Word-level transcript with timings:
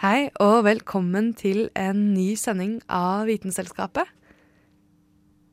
Hei 0.00 0.30
og 0.40 0.62
velkommen 0.64 1.34
til 1.36 1.66
en 1.76 1.98
ny 2.14 2.30
sending 2.40 2.78
av 2.88 3.26
Vitenselskapet. 3.28 4.08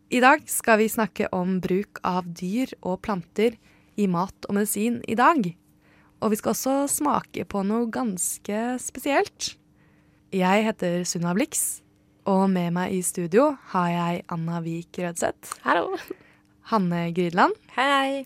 I 0.08 0.22
dag 0.24 0.46
skal 0.48 0.80
vi 0.80 0.86
snakke 0.88 1.28
om 1.36 1.58
bruk 1.60 2.00
av 2.08 2.30
dyr 2.32 2.72
og 2.80 3.02
planter 3.04 3.58
i 4.00 4.06
mat 4.08 4.48
og 4.48 4.56
medisin 4.56 5.02
i 5.04 5.18
dag. 5.20 5.44
Og 6.24 6.32
vi 6.32 6.40
skal 6.40 6.56
også 6.56 6.78
smake 6.96 7.44
på 7.44 7.66
noe 7.68 7.92
ganske 7.92 8.64
spesielt. 8.80 9.58
Jeg 10.32 10.64
heter 10.70 11.04
Sunna 11.04 11.36
Blix, 11.36 11.82
og 12.24 12.48
med 12.48 12.72
meg 12.80 12.96
i 12.96 13.04
studio 13.04 13.50
har 13.76 13.92
jeg 13.98 14.26
Anna 14.32 14.64
Vik 14.64 15.04
Rødseth, 15.04 15.60
Hallo. 15.68 16.00
Hanne 16.72 17.10
Grydland, 17.12 17.60
Hei. 17.76 18.24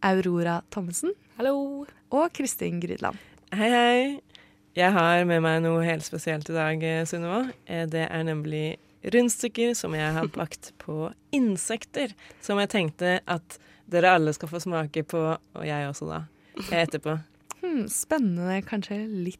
Aurora 0.00 0.62
Thommessen 0.72 1.12
Hallo. 1.36 1.84
og 2.08 2.32
Kristin 2.32 2.80
Grydland. 2.80 3.20
Hei, 3.52 3.68
hei. 3.68 4.31
Jeg 4.76 4.92
har 4.94 5.24
med 5.28 5.42
meg 5.44 5.58
noe 5.66 5.82
helt 5.84 6.04
spesielt 6.06 6.48
i 6.48 6.54
dag, 6.56 6.82
eh, 6.82 7.02
Sunniva. 7.04 7.42
Eh, 7.66 7.84
Det 7.86 8.06
er 8.08 8.22
nemlig 8.24 8.78
rundstykker 9.04 9.74
som 9.76 9.92
jeg 9.94 10.12
har 10.14 10.30
lagt 10.38 10.72
på 10.78 11.12
insekter. 11.32 12.14
Som 12.40 12.58
jeg 12.58 12.70
tenkte 12.72 13.20
at 13.26 13.58
dere 13.90 14.14
alle 14.16 14.32
skal 14.32 14.48
få 14.48 14.60
smake 14.62 15.04
på, 15.04 15.36
og 15.36 15.66
jeg 15.66 15.88
også, 15.90 16.08
da. 16.08 16.22
Etterpå. 16.70 17.18
Hmm, 17.60 17.86
spennende, 17.88 18.62
kanskje 18.64 19.02
litt 19.06 19.38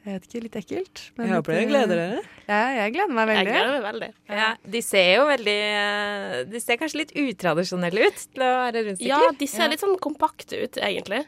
jeg 0.00 0.14
vet 0.16 0.26
ikke, 0.30 0.40
litt 0.42 0.54
ekkelt. 0.56 1.00
men 1.18 1.26
Jeg 1.26 1.34
håper 1.36 1.52
dere 1.52 1.64
gleder 1.68 1.98
eh, 2.00 2.12
dere. 2.14 2.20
Ja, 2.48 2.60
jeg 2.78 2.92
gleder 2.94 3.12
meg 3.18 3.26
veldig. 3.28 3.40
Jeg 3.44 3.52
gleder 3.52 3.74
meg 3.74 3.82
veldig. 3.84 4.08
Ja, 4.32 4.46
de 4.72 4.80
ser 4.80 5.08
jo 5.12 5.26
veldig 5.28 5.56
eh, 5.60 6.36
De 6.48 6.60
ser 6.64 6.78
kanskje 6.80 7.00
litt 7.02 7.12
utradisjonelle 7.20 8.06
ut 8.08 8.22
til 8.32 8.44
å 8.46 8.48
være 8.62 8.84
rundstykker. 8.86 9.10
Ja, 9.12 9.34
de 9.42 9.48
ser 9.52 9.68
litt 9.68 9.84
sånn 9.84 9.98
kompakte 10.00 10.56
ut, 10.64 10.80
egentlig. 10.80 11.20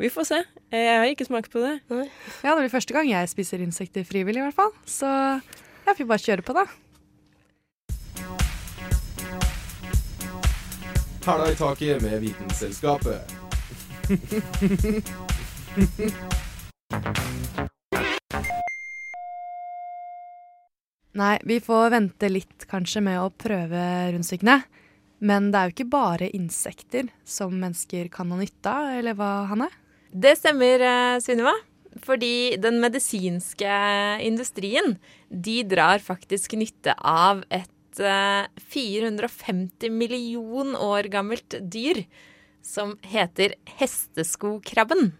Vi 0.00 0.08
får 0.08 0.24
se. 0.24 0.36
Jeg 0.72 0.96
har 0.96 1.04
ikke 1.12 1.26
smakt 1.28 1.52
på 1.52 1.60
det. 1.60 1.74
Ja, 2.40 2.54
det 2.54 2.62
blir 2.62 2.70
første 2.72 2.94
gang 2.96 3.04
jeg 3.10 3.28
spiser 3.28 3.60
insekter 3.60 4.00
frivillig, 4.08 4.40
i 4.40 4.46
hvert 4.46 4.56
fall. 4.56 4.70
Så 4.88 5.04
jeg 5.84 5.96
får 5.98 6.06
bare 6.08 6.24
kjøre 6.24 6.44
på, 6.46 6.54
da. 6.56 6.64
Hæla 11.26 11.50
i 11.52 11.58
taket 11.58 12.00
med 12.00 12.16
Vitenselskapet. 12.22 13.28
Nei, 21.20 21.36
vi 21.44 21.60
får 21.60 21.92
vente 21.92 22.32
litt 22.32 22.64
kanskje 22.72 23.04
med 23.04 23.20
å 23.20 23.28
prøve 23.36 23.84
rundstykkene. 24.16 24.62
Men 25.20 25.52
det 25.52 25.60
er 25.60 25.68
jo 25.68 25.76
ikke 25.76 25.92
bare 25.92 26.32
insekter 26.32 27.12
som 27.28 27.52
mennesker 27.52 28.08
kan 28.08 28.32
ha 28.32 28.40
nytte 28.40 28.72
av, 28.72 28.96
eller 28.96 29.12
hva, 29.20 29.44
Hanne? 29.52 29.68
Det 30.10 30.36
stemmer, 30.38 30.80
eh, 30.80 31.20
Sunniva. 31.20 31.54
Fordi 32.06 32.56
den 32.56 32.78
medisinske 32.80 33.70
industrien, 34.22 34.96
de 35.28 35.62
drar 35.66 35.98
faktisk 35.98 36.52
nytte 36.54 36.94
av 37.02 37.42
et 37.50 37.98
eh, 37.98 38.46
450 38.70 39.90
million 39.90 40.76
år 40.76 41.10
gammelt 41.10 41.58
dyr 41.60 42.04
som 42.62 42.96
heter 43.02 43.56
hesteskokrabben. 43.80 45.12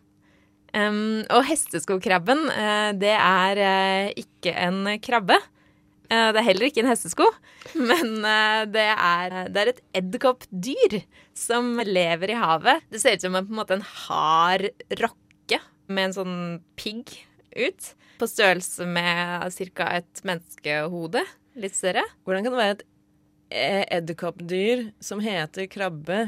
Um, 0.71 1.25
og 1.35 1.43
hesteskokrabben, 1.49 2.45
eh, 2.55 2.91
det 2.95 3.17
er 3.17 3.61
eh, 3.67 4.13
ikke 4.23 4.55
en 4.55 4.85
krabbe. 5.03 5.41
Eh, 6.11 6.29
det 6.35 6.41
er 6.41 6.47
heller 6.49 6.67
ikke 6.67 6.83
en 6.83 6.91
hestesko, 6.91 7.29
men 7.91 8.17
eh, 8.27 8.65
det 8.75 8.87
er, 8.91 9.37
det 9.53 9.63
er 9.63 9.73
et 9.73 9.83
edderkoppdyr 10.01 11.01
som 11.39 11.77
lever 11.87 12.35
i 12.35 12.39
havet. 12.39 12.87
Det 12.91 13.03
ser 13.03 13.17
ut 13.17 13.27
som 13.27 13.39
en, 13.39 13.47
på 13.47 13.55
en 13.55 13.61
måte 13.61 13.79
en 13.79 13.87
hard 14.07 14.67
rokke 14.99 15.61
med 15.91 16.09
en 16.09 16.17
sånn 16.17 16.39
pigg 16.79 17.15
ut. 17.55 17.93
På 18.21 18.29
størrelse 18.29 18.85
med 18.85 19.55
ca. 19.79 19.87
et 19.97 20.23
menneskehode. 20.27 21.23
Litt 21.61 21.79
større. 21.79 22.03
Hvordan 22.27 22.45
kan 22.45 22.55
det 22.55 22.61
være 22.61 22.77
et 22.77 22.85
eh, 23.55 23.85
edderkoppdyr 24.01 24.85
som 25.03 25.23
heter 25.25 25.71
krabbe 25.71 26.27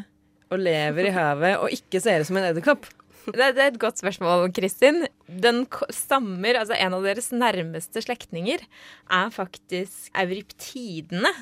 og 0.52 0.60
lever 0.62 1.08
i 1.08 1.14
havet 1.14 1.58
og 1.58 1.74
ikke 1.74 2.00
ser 2.02 2.22
ut 2.22 2.30
som 2.30 2.38
en 2.38 2.50
edderkopp? 2.52 2.86
Det, 3.36 3.52
det 3.56 3.62
er 3.62 3.70
et 3.70 3.80
godt 3.80 4.00
spørsmål, 4.02 4.48
Kristin. 4.54 5.04
Den 5.26 5.64
stammer, 5.94 6.58
altså 6.58 6.76
En 6.78 6.96
av 6.96 7.06
deres 7.06 7.30
nærmeste 7.34 8.02
slektninger 8.04 8.64
er 9.10 9.32
faktisk 9.34 10.10
euriptidene. 10.14 11.32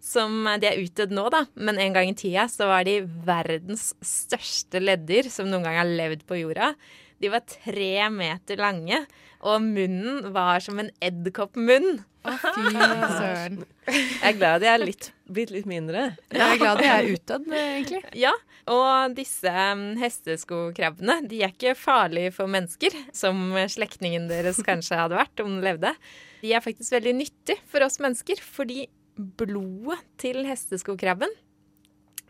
Som 0.00 0.46
de 0.60 0.64
er 0.64 0.80
utdødd 0.80 1.12
nå, 1.12 1.26
da. 1.32 1.42
Men 1.60 1.76
en 1.80 1.96
gang 1.96 2.08
i 2.08 2.16
tida 2.16 2.46
så 2.48 2.70
var 2.70 2.86
de 2.88 3.02
verdens 3.26 3.90
største 4.00 4.80
leddyr 4.80 5.28
som 5.28 5.50
noen 5.50 5.66
gang 5.66 5.76
har 5.76 5.90
levd 5.90 6.24
på 6.28 6.38
jorda. 6.40 6.72
De 7.20 7.28
var 7.28 7.42
tre 7.44 8.08
meter 8.12 8.60
lange, 8.60 9.02
og 9.44 9.64
munnen 9.64 10.30
var 10.34 10.62
som 10.64 10.80
en 10.80 10.88
edderkoppmunn. 11.04 12.00
Fy 12.24 12.70
søren. 13.18 13.58
Jeg 13.88 14.30
er 14.30 14.36
glad 14.36 14.62
de 14.62 14.68
er 14.68 14.80
litt, 14.80 15.10
blitt 15.28 15.52
litt 15.52 15.68
mindre. 15.68 16.10
Jeg 16.32 16.44
er 16.44 16.60
glad 16.60 16.80
de 16.80 16.88
er 16.88 17.08
utdødd, 17.14 17.50
egentlig. 17.56 18.00
Ja, 18.20 18.32
og 18.70 19.16
disse 19.16 19.52
um, 19.52 19.84
hesteskokrabbene 20.00 21.20
de 21.28 21.42
er 21.44 21.52
ikke 21.52 21.76
farlige 21.78 22.32
for 22.36 22.50
mennesker, 22.52 22.96
som 23.16 23.52
slektningen 23.72 24.28
deres 24.30 24.60
kanskje 24.64 25.00
hadde 25.00 25.20
vært 25.20 25.44
om 25.44 25.56
den 25.56 25.64
levde. 25.64 25.92
De 26.40 26.54
er 26.56 26.64
faktisk 26.64 26.96
veldig 26.96 27.16
nyttige 27.20 27.60
for 27.68 27.84
oss 27.84 28.00
mennesker, 28.00 28.40
fordi 28.40 28.86
blodet 29.20 30.00
til 30.20 30.44
hesteskokrabben 30.48 31.28
eh, 31.28 31.49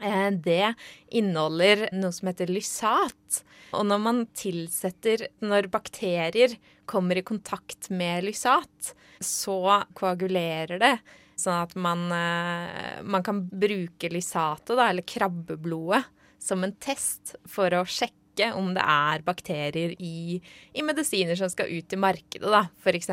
det 0.01 0.75
inneholder 1.13 1.89
noe 1.93 2.13
som 2.13 2.31
heter 2.31 2.51
lysat. 2.51 3.43
Og 3.77 3.87
når 3.87 4.01
man 4.03 4.21
tilsetter 4.35 5.29
Når 5.45 5.69
bakterier 5.71 6.57
kommer 6.91 7.21
i 7.21 7.23
kontakt 7.23 7.91
med 7.95 8.25
lysat, 8.27 8.95
så 9.23 9.85
koagulerer 9.95 10.81
det. 10.81 10.97
Sånn 11.39 11.61
at 11.63 11.77
man, 11.79 12.09
eh, 12.13 13.01
man 13.03 13.23
kan 13.25 13.45
bruke 13.49 14.11
lysatet, 14.13 14.75
da, 14.75 14.89
eller 14.91 15.07
krabbeblodet, 15.07 16.03
som 16.41 16.65
en 16.65 16.75
test 16.83 17.37
for 17.49 17.73
å 17.77 17.85
sjekke 17.87 18.51
om 18.57 18.73
det 18.75 18.83
er 18.83 19.23
bakterier 19.23 19.95
i, 20.01 20.41
i 20.73 20.83
medisiner 20.87 21.37
som 21.37 21.51
skal 21.53 21.71
ut 21.71 21.93
i 21.93 22.01
markedet. 22.01 22.49
da. 22.49 22.67
F.eks. 22.81 23.11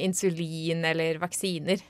insulin 0.00 0.84
eller 0.88 1.20
vaksiner. 1.22 1.84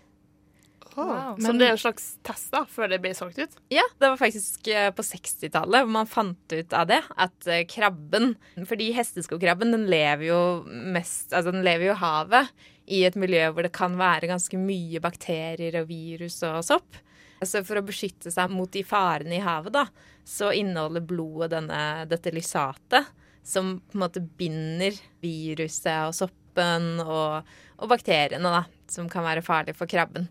Wow. 0.99 1.37
Men- 1.39 1.59
det 1.61 1.67
er 1.69 1.77
en 1.77 1.81
slags 1.81 2.07
test 2.27 2.51
da, 2.55 2.65
før 2.67 2.91
det 2.91 3.01
blir 3.05 3.15
solgt 3.15 3.39
ut? 3.39 3.55
Ja, 3.71 3.85
det 4.01 4.11
var 4.11 4.19
faktisk 4.21 4.67
eh, 4.73 4.91
på 4.91 5.05
60-tallet 5.07 5.85
hvor 5.87 5.93
man 5.95 6.11
fant 6.11 6.55
ut 6.55 6.73
av 6.75 6.89
det. 6.91 7.01
At 7.17 7.47
eh, 7.47 7.65
krabben 7.71 8.35
Fordi 8.67 8.91
hesteskokrabben 8.97 9.73
den 9.75 9.87
lever 9.91 10.27
jo 10.29 10.41
mest 10.67 11.33
Altså 11.33 11.53
den 11.55 11.63
lever 11.67 11.91
jo 11.91 11.95
i 11.97 12.01
havet. 12.03 12.51
I 12.89 13.03
et 13.05 13.19
miljø 13.21 13.45
hvor 13.53 13.63
det 13.67 13.73
kan 13.77 13.95
være 14.01 14.31
ganske 14.31 14.59
mye 14.59 15.01
bakterier 15.05 15.77
og 15.83 15.91
virus 15.91 16.41
og 16.49 16.63
sopp. 16.65 16.97
Så 17.45 17.61
for 17.63 17.79
å 17.79 17.85
beskytte 17.87 18.33
seg 18.35 18.51
mot 18.51 18.71
de 18.75 18.81
farene 18.83 19.37
i 19.37 19.45
havet, 19.45 19.71
da, 19.77 19.85
så 20.27 20.49
inneholder 20.57 21.05
blodet 21.07 21.53
denne, 21.53 21.83
dette 22.11 22.33
lysatet. 22.35 23.07
Som 23.47 23.77
på 23.87 23.95
en 23.97 24.03
måte 24.03 24.21
binder 24.41 24.97
viruset 25.23 26.09
og 26.09 26.17
soppen 26.17 26.99
og, 27.05 27.47
og 27.79 27.93
bakteriene, 27.93 28.51
da. 28.51 28.65
Som 28.91 29.07
kan 29.13 29.23
være 29.29 29.45
farlige 29.47 29.77
for 29.79 29.87
krabben. 29.87 30.27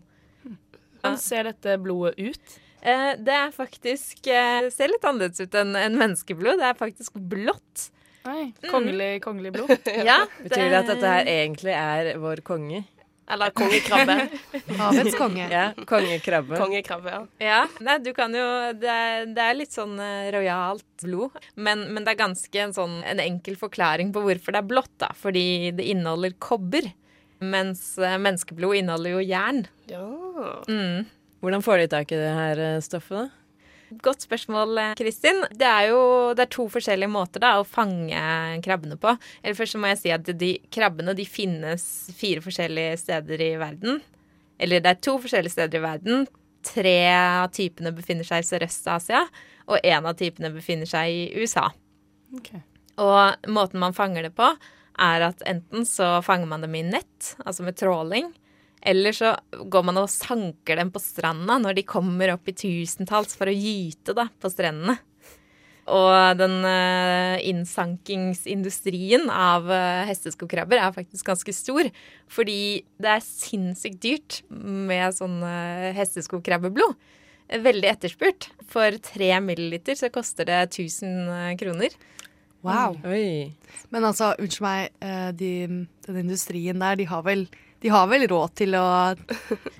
Hvordan 1.00 1.20
ser 1.22 1.48
dette 1.52 1.76
blodet 1.82 2.18
ut? 2.18 2.58
Eh, 2.82 3.12
det 3.18 3.34
er 3.34 3.54
faktisk 3.54 4.26
eh, 4.30 4.68
ser 4.74 4.92
litt 4.92 5.04
annerledes 5.06 5.40
ut 5.42 5.54
enn 5.58 5.74
en 5.78 5.96
menneskeblod. 5.98 6.60
Det 6.60 6.68
er 6.68 6.76
faktisk 6.78 7.16
blått. 7.18 7.88
Nei, 8.28 8.50
Kongelig, 8.68 9.22
kongelig 9.24 9.54
blod? 9.54 9.72
Ja, 10.08 10.20
Betyr 10.42 10.68
det 10.68 10.78
at 10.82 10.88
dette 10.90 11.10
her 11.14 11.28
egentlig 11.32 11.72
er 11.74 12.10
vår 12.20 12.42
konge? 12.44 12.82
Eller 13.28 13.50
kongekrabbe? 13.56 14.14
Havets 14.80 15.16
konge. 15.18 15.46
Ja, 15.52 15.66
kongekrabbe. 15.88 16.56
kongekrabbe, 16.56 17.10
ja. 17.12 17.20
Ja, 17.44 17.58
nei, 17.84 17.98
du 18.00 18.12
kan 18.16 18.32
jo 18.32 18.44
Det 18.80 18.88
er, 18.88 19.26
det 19.36 19.42
er 19.44 19.58
litt 19.58 19.74
sånn 19.76 19.98
eh, 20.00 20.30
rojalt 20.32 20.86
blod. 21.04 21.36
Men, 21.56 21.86
men 21.92 22.04
det 22.06 22.14
er 22.14 22.22
ganske 22.22 22.62
en 22.62 22.72
sånn 22.76 22.98
en 23.04 23.20
enkel 23.20 23.58
forklaring 23.60 24.14
på 24.16 24.22
hvorfor 24.24 24.56
det 24.56 24.62
er 24.62 24.70
blått, 24.70 24.94
da. 25.02 25.10
Fordi 25.16 25.44
det 25.76 25.88
inneholder 25.92 26.36
kobber. 26.40 26.88
Mens 27.44 27.82
eh, 28.00 28.16
menneskeblod 28.16 28.80
inneholder 28.80 29.18
jo 29.18 29.26
jern. 29.28 29.64
ja. 29.92 30.06
Mm. 30.68 31.08
Hvordan 31.42 31.62
får 31.62 31.82
de 31.82 31.90
tak 31.92 32.12
i 32.12 32.18
det 32.18 32.30
her 32.34 32.62
eh, 32.62 32.80
stoffet, 32.84 33.26
da? 33.26 33.38
Godt 34.04 34.26
spørsmål, 34.26 34.78
eh, 34.78 34.94
Kristin. 34.98 35.40
Det 35.56 35.64
er 35.64 35.88
jo 35.88 36.00
det 36.36 36.44
er 36.44 36.52
to 36.52 36.66
forskjellige 36.68 37.08
måter 37.08 37.40
da, 37.40 37.54
å 37.56 37.66
fange 37.66 38.20
krabbene 38.64 38.98
på. 39.00 39.14
Eller 39.42 39.56
Først 39.56 39.76
så 39.76 39.80
må 39.80 39.88
jeg 39.92 40.00
si 40.02 40.12
at 40.12 40.28
de 40.40 40.50
krabbene 40.74 41.14
de 41.16 41.24
finnes 41.28 41.84
fire 42.18 42.42
forskjellige 42.44 42.98
steder 43.04 43.44
i 43.46 43.52
verden. 43.60 44.02
Eller 44.60 44.82
det 44.84 44.92
er 44.92 45.04
to 45.06 45.16
forskjellige 45.22 45.54
steder 45.54 45.80
i 45.80 45.84
verden. 45.86 46.26
Tre 46.68 46.96
av 47.14 47.52
typene 47.54 47.94
befinner 47.96 48.26
seg 48.26 48.42
i 48.42 48.48
Sørøst-Asia, 48.48 49.22
og 49.70 49.86
én 49.86 50.08
av 50.08 50.18
typene 50.18 50.50
befinner 50.52 50.88
seg 50.90 51.14
i 51.14 51.22
USA. 51.38 51.68
Og 52.98 53.48
måten 53.48 53.80
man 53.80 53.96
fanger 53.96 54.26
det 54.26 54.34
på, 54.36 54.50
er 54.98 55.24
at 55.30 55.44
enten 55.48 55.86
så 55.86 56.18
fanger 56.26 56.50
man 56.50 56.66
dem 56.66 56.74
i 56.74 56.82
nett, 56.82 57.34
altså 57.46 57.64
med 57.64 57.78
tråling, 57.78 58.32
eller 58.80 59.14
så 59.16 59.34
går 59.50 59.86
man 59.88 60.00
og 60.02 60.10
sanker 60.12 60.78
dem 60.78 60.92
på 60.94 61.02
stranda 61.02 61.58
når 61.60 61.78
de 61.78 61.86
kommer 61.88 62.34
opp 62.34 62.48
i 62.50 62.56
tusentalls 62.56 63.36
for 63.38 63.50
å 63.50 63.54
gyte 63.54 64.14
da, 64.16 64.28
på 64.40 64.50
strendene. 64.52 64.98
Og 65.88 66.36
den 66.36 66.58
eh, 66.68 67.38
innsankingsindustrien 67.48 69.30
av 69.32 69.70
uh, 69.72 70.04
hesteskokrabber 70.04 70.82
er 70.82 70.92
faktisk 70.92 71.30
ganske 71.30 71.54
stor. 71.56 71.88
Fordi 72.28 72.84
det 73.00 73.14
er 73.14 73.24
sinnssykt 73.24 74.02
dyrt 74.04 74.42
med 74.52 75.16
sånn 75.16 75.38
uh, 75.40 75.88
hesteskokrabbeblod. 75.96 76.92
Veldig 77.64 77.88
etterspurt. 77.88 78.50
For 78.68 79.00
tre 79.00 79.32
milliliter 79.40 79.96
så 79.96 80.12
koster 80.12 80.50
det 80.50 80.60
1000 80.66 81.56
kroner. 81.56 81.96
Wow. 82.66 82.98
Oi. 83.06 83.54
Men 83.94 84.06
altså, 84.08 84.32
unnskyld 84.38 84.64
meg, 84.64 84.90
eh, 85.04 85.30
de, 85.38 85.52
den 86.08 86.20
industrien 86.24 86.82
der, 86.82 86.98
de 86.98 87.06
har 87.08 87.22
vel, 87.26 87.46
de 87.80 87.92
har 87.94 88.08
vel 88.10 88.26
råd 88.30 88.54
til 88.58 88.74
å, 88.78 88.88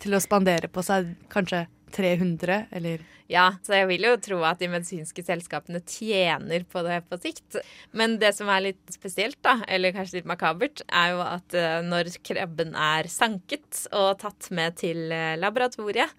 til 0.02 0.14
å 0.14 0.22
spandere 0.22 0.70
på 0.70 0.84
seg 0.86 1.14
kanskje 1.32 1.66
300, 1.94 2.66
eller 2.70 3.04
Ja, 3.28 3.50
så 3.64 3.74
jeg 3.76 3.88
vil 3.90 4.06
jo 4.06 4.14
tro 4.24 4.38
at 4.48 4.60
de 4.60 4.70
medisinske 4.72 5.22
selskapene 5.24 5.80
tjener 5.84 6.64
på 6.68 6.80
det 6.86 7.02
på 7.08 7.18
sikt. 7.20 7.58
Men 7.96 8.16
det 8.20 8.34
som 8.36 8.48
er 8.52 8.70
litt 8.70 8.94
spesielt, 8.94 9.36
da, 9.44 9.58
eller 9.68 9.92
kanskje 9.96 10.20
litt 10.20 10.30
makabert, 10.30 10.80
er 10.88 11.12
jo 11.12 11.20
at 11.24 11.56
eh, 11.56 11.80
når 11.84 12.12
krabben 12.24 12.72
er 12.72 13.08
sanket 13.12 13.86
og 13.92 14.18
tatt 14.22 14.48
med 14.54 14.78
til 14.80 15.12
eh, 15.12 15.36
laboratoriet, 15.40 16.12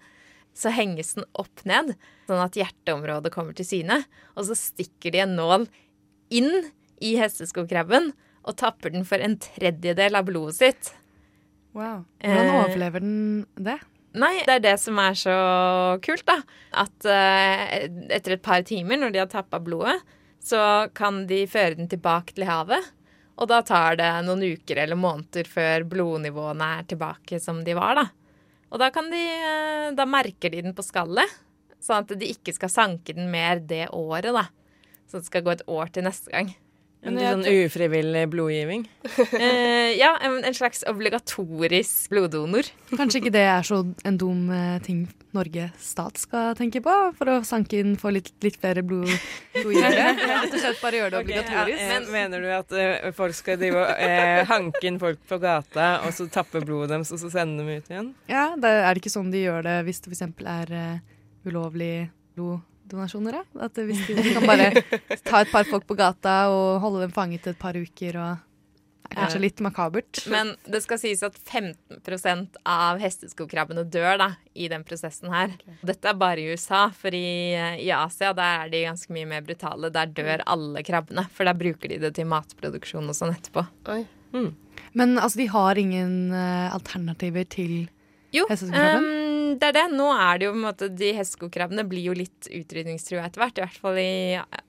så 0.54 0.72
henges 0.74 1.14
den 1.16 1.26
opp 1.38 1.62
ned, 1.66 1.94
sånn 2.26 2.42
at 2.42 2.58
hjerteområdet 2.58 3.32
kommer 3.34 3.54
til 3.58 3.66
syne. 3.66 4.02
Og 4.34 4.48
så 4.50 4.58
stikker 4.58 5.14
de 5.14 5.22
en 5.24 5.36
nål 5.38 5.66
inn 6.34 6.50
i 7.02 7.14
hesteskokrabben 7.18 8.10
og 8.40 8.56
tapper 8.58 8.92
den 8.94 9.06
for 9.08 9.22
en 9.22 9.38
tredjedel 9.40 10.18
av 10.18 10.26
blodet 10.28 10.58
sitt. 10.58 10.94
Wow. 11.76 12.04
Hvordan 12.22 12.48
Eh, 12.50 12.60
overlever 12.64 13.00
den 13.04 13.46
det? 13.54 13.78
Nei, 14.18 14.40
det 14.42 14.56
er 14.56 14.62
det 14.64 14.76
som 14.82 14.98
er 14.98 15.14
så 15.14 15.34
kult, 16.02 16.24
da. 16.26 16.40
At 16.82 17.06
eh, 17.06 17.86
etter 18.10 18.34
et 18.34 18.42
par 18.42 18.64
timer, 18.66 18.98
når 18.98 19.12
de 19.14 19.20
har 19.22 19.28
tappa 19.30 19.60
blodet, 19.62 20.00
så 20.42 20.88
kan 20.96 21.26
de 21.30 21.44
føre 21.46 21.76
den 21.78 21.90
tilbake 21.92 22.34
til 22.34 22.48
havet. 22.48 22.88
Og 23.40 23.48
da 23.48 23.60
tar 23.64 23.96
det 24.00 24.08
noen 24.26 24.42
uker 24.42 24.82
eller 24.82 24.98
måneder 24.98 25.46
før 25.48 25.84
blodnivåene 25.88 26.72
er 26.80 26.88
tilbake 26.90 27.38
som 27.40 27.62
de 27.64 27.76
var, 27.78 27.94
da. 28.00 28.08
Og 28.70 28.78
da 28.82 28.90
kan 28.94 29.08
de 29.10 29.18
eh, 29.18 29.86
Da 29.94 30.04
merker 30.06 30.50
de 30.52 30.60
den 30.62 30.74
på 30.74 30.84
skallet, 30.86 31.30
sånn 31.82 32.02
at 32.04 32.18
de 32.18 32.28
ikke 32.34 32.52
skal 32.54 32.70
sanke 32.70 33.14
den 33.16 33.30
mer 33.32 33.62
det 33.62 33.86
året, 33.94 34.34
da. 34.34 34.48
Så 35.10 35.18
det 35.22 35.26
skal 35.30 35.42
gå 35.46 35.54
et 35.54 35.64
år 35.70 35.90
til 35.94 36.04
neste 36.06 36.30
gang. 36.34 36.50
En 37.00 37.16
sånn 37.16 37.46
ufrivillig 37.48 38.26
blodgivning. 38.32 38.84
Eh, 39.40 39.96
ja, 39.96 40.10
en, 40.22 40.40
en 40.44 40.54
slags 40.54 40.82
obligatorisk 40.88 42.10
bloddonor. 42.12 42.66
Kanskje 42.92 43.22
ikke 43.22 43.32
det 43.32 43.44
er 43.48 43.64
så 43.66 43.80
en 44.06 44.18
dum 44.20 44.50
eh, 44.52 44.76
ting 44.84 45.06
Norge 45.36 45.68
stat 45.80 46.18
skal 46.20 46.56
tenke 46.58 46.82
på, 46.84 46.94
for 47.16 47.30
å 47.30 47.36
sanke 47.46 47.78
inn 47.80 47.94
for 48.00 48.12
litt, 48.14 48.32
litt 48.44 48.58
flere 48.60 48.82
blod, 48.86 49.10
blodgivere? 49.54 50.10
Rett 50.30 50.56
og 50.56 50.62
slett 50.62 50.82
bare 50.82 51.00
gjøre 51.00 51.12
det 51.14 51.20
obligatorisk. 51.22 51.80
ja, 51.80 51.88
men 51.94 52.08
mener 52.12 52.44
du 52.44 52.50
at 52.54 52.76
eh, 52.76 53.10
folk 53.16 53.38
skal 53.38 53.60
drive 53.60 53.84
og 53.84 53.92
eh, 53.94 54.42
hanke 54.50 54.84
inn 54.90 55.00
folk 55.02 55.22
på 55.30 55.40
gata, 55.42 55.90
og 56.04 56.14
så 56.16 56.28
tappe 56.32 56.62
blodet 56.64 56.92
deres, 56.96 57.14
og 57.16 57.22
så 57.22 57.32
sende 57.32 57.62
dem 57.62 57.70
ut 57.80 57.92
igjen? 57.94 58.14
Ja, 58.30 58.50
det 58.60 58.74
er 58.80 58.90
det 58.90 59.04
ikke 59.04 59.14
sånn 59.14 59.32
de 59.32 59.44
gjør 59.46 59.64
det 59.66 59.78
hvis 59.86 60.02
det 60.04 60.12
f.eks. 60.12 60.26
er 60.44 60.74
ulovlig 61.46 61.94
ulovlig 62.36 62.69
bloddonasjoner? 62.90 63.40
Da? 63.40 63.66
At 63.66 63.80
hvis 63.80 64.04
de 64.08 64.20
kan 64.34 64.46
bare 64.46 64.70
ta 65.24 65.42
et 65.42 65.50
par 65.52 65.66
folk 65.68 65.86
på 65.88 65.96
gata 65.98 66.44
og 66.52 66.80
holde 66.84 67.06
dem 67.06 67.14
fanget 67.14 67.50
et 67.50 67.58
par 67.60 67.78
uker 67.78 68.20
og 68.20 68.46
Det 69.10 69.16
er 69.16 69.24
kanskje 69.24 69.40
litt 69.42 69.60
makabert. 69.64 70.20
Men 70.30 70.52
det 70.70 70.84
skal 70.84 71.00
sies 71.02 71.24
at 71.26 71.34
15% 71.34 72.60
av 72.62 73.00
hesteskokrabbene 73.02 73.82
dør 73.90 74.20
da, 74.20 74.28
i 74.54 74.68
den 74.70 74.84
prosessen 74.86 75.32
her. 75.34 75.56
Dette 75.82 76.12
er 76.12 76.20
bare 76.20 76.38
i 76.38 76.52
USA, 76.52 76.84
for 76.94 77.10
i, 77.10 77.56
i 77.82 77.88
Asia 77.90 78.30
der 78.38 78.66
er 78.66 78.70
de 78.70 78.84
ganske 78.86 79.10
mye 79.16 79.26
mer 79.32 79.42
brutale. 79.42 79.90
Der 79.90 80.14
dør 80.14 80.44
alle 80.46 80.84
krabbene, 80.86 81.26
for 81.34 81.48
der 81.48 81.58
bruker 81.58 81.90
de 81.90 81.98
det 82.04 82.12
til 82.20 82.30
matproduksjon 82.30 83.10
og 83.10 83.18
sånn 83.18 83.34
etterpå. 83.34 83.66
Oi. 83.90 84.04
Men 84.92 85.18
altså, 85.18 85.42
de 85.42 85.48
har 85.50 85.78
ingen 85.78 86.30
uh, 86.30 86.74
alternativer 86.74 87.46
til 87.50 87.88
Jo, 88.30 88.44
ehm, 88.46 89.10
det 89.58 89.70
er 89.70 89.76
det. 89.76 89.86
Nå 89.96 90.08
er 90.14 90.38
det 90.38 90.46
jo 90.46 90.52
på 90.54 90.58
en 90.58 90.66
måte 90.66 90.88
De 90.92 91.10
hesteskokrabbene 91.16 91.84
blir 91.88 92.10
jo 92.10 92.16
litt 92.16 92.48
utrydningstrua 92.50 93.24
etter 93.26 93.42
hvert, 93.42 93.58
i 93.58 93.64
hvert 93.64 93.80
fall 93.82 93.98
i 94.00 94.12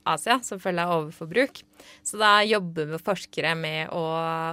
Asia, 0.07 0.39
som 0.45 0.61
følge 0.61 0.85
av 0.85 0.93
overforbruk. 0.97 1.61
Så 2.05 2.19
da 2.21 2.31
jobber 2.45 2.97
forskere 3.01 3.53
med 3.57 3.93
å, 3.95 4.03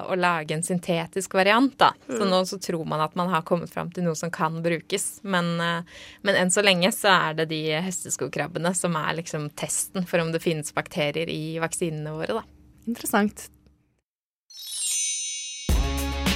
å 0.08 0.16
lage 0.19 0.56
en 0.56 0.64
syntetisk 0.64 1.36
variant, 1.38 1.75
da. 1.80 1.92
Så 2.08 2.28
nå 2.28 2.40
så 2.48 2.60
tror 2.62 2.86
man 2.88 3.04
at 3.04 3.16
man 3.19 3.32
har 3.32 3.44
kommet 3.48 3.72
fram 3.72 3.92
til 3.92 4.06
noe 4.08 4.16
som 4.19 4.32
kan 4.34 4.60
brukes. 4.64 5.20
Men, 5.22 5.54
eh, 5.60 6.00
men 6.26 6.40
enn 6.40 6.52
så 6.54 6.64
lenge 6.64 6.92
så 6.94 7.12
er 7.14 7.38
det 7.42 7.50
de 7.52 7.62
hesteskokrabbene 7.84 8.74
som 8.76 8.96
er 9.00 9.20
liksom 9.20 9.50
testen 9.58 10.08
for 10.08 10.24
om 10.24 10.32
det 10.34 10.44
finnes 10.44 10.74
bakterier 10.76 11.31
i 11.32 11.60
vaksinene 11.62 12.16
våre, 12.16 12.40
da. 12.40 12.46
Interessant. 12.88 13.48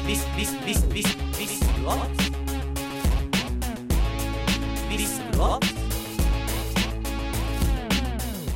Visst, 0.02 0.28
visst, 0.36 0.58
visst, 0.66 0.86
visst, 0.92 1.18
visst, 1.38 1.62
du 1.78 2.31
at? 5.42 5.70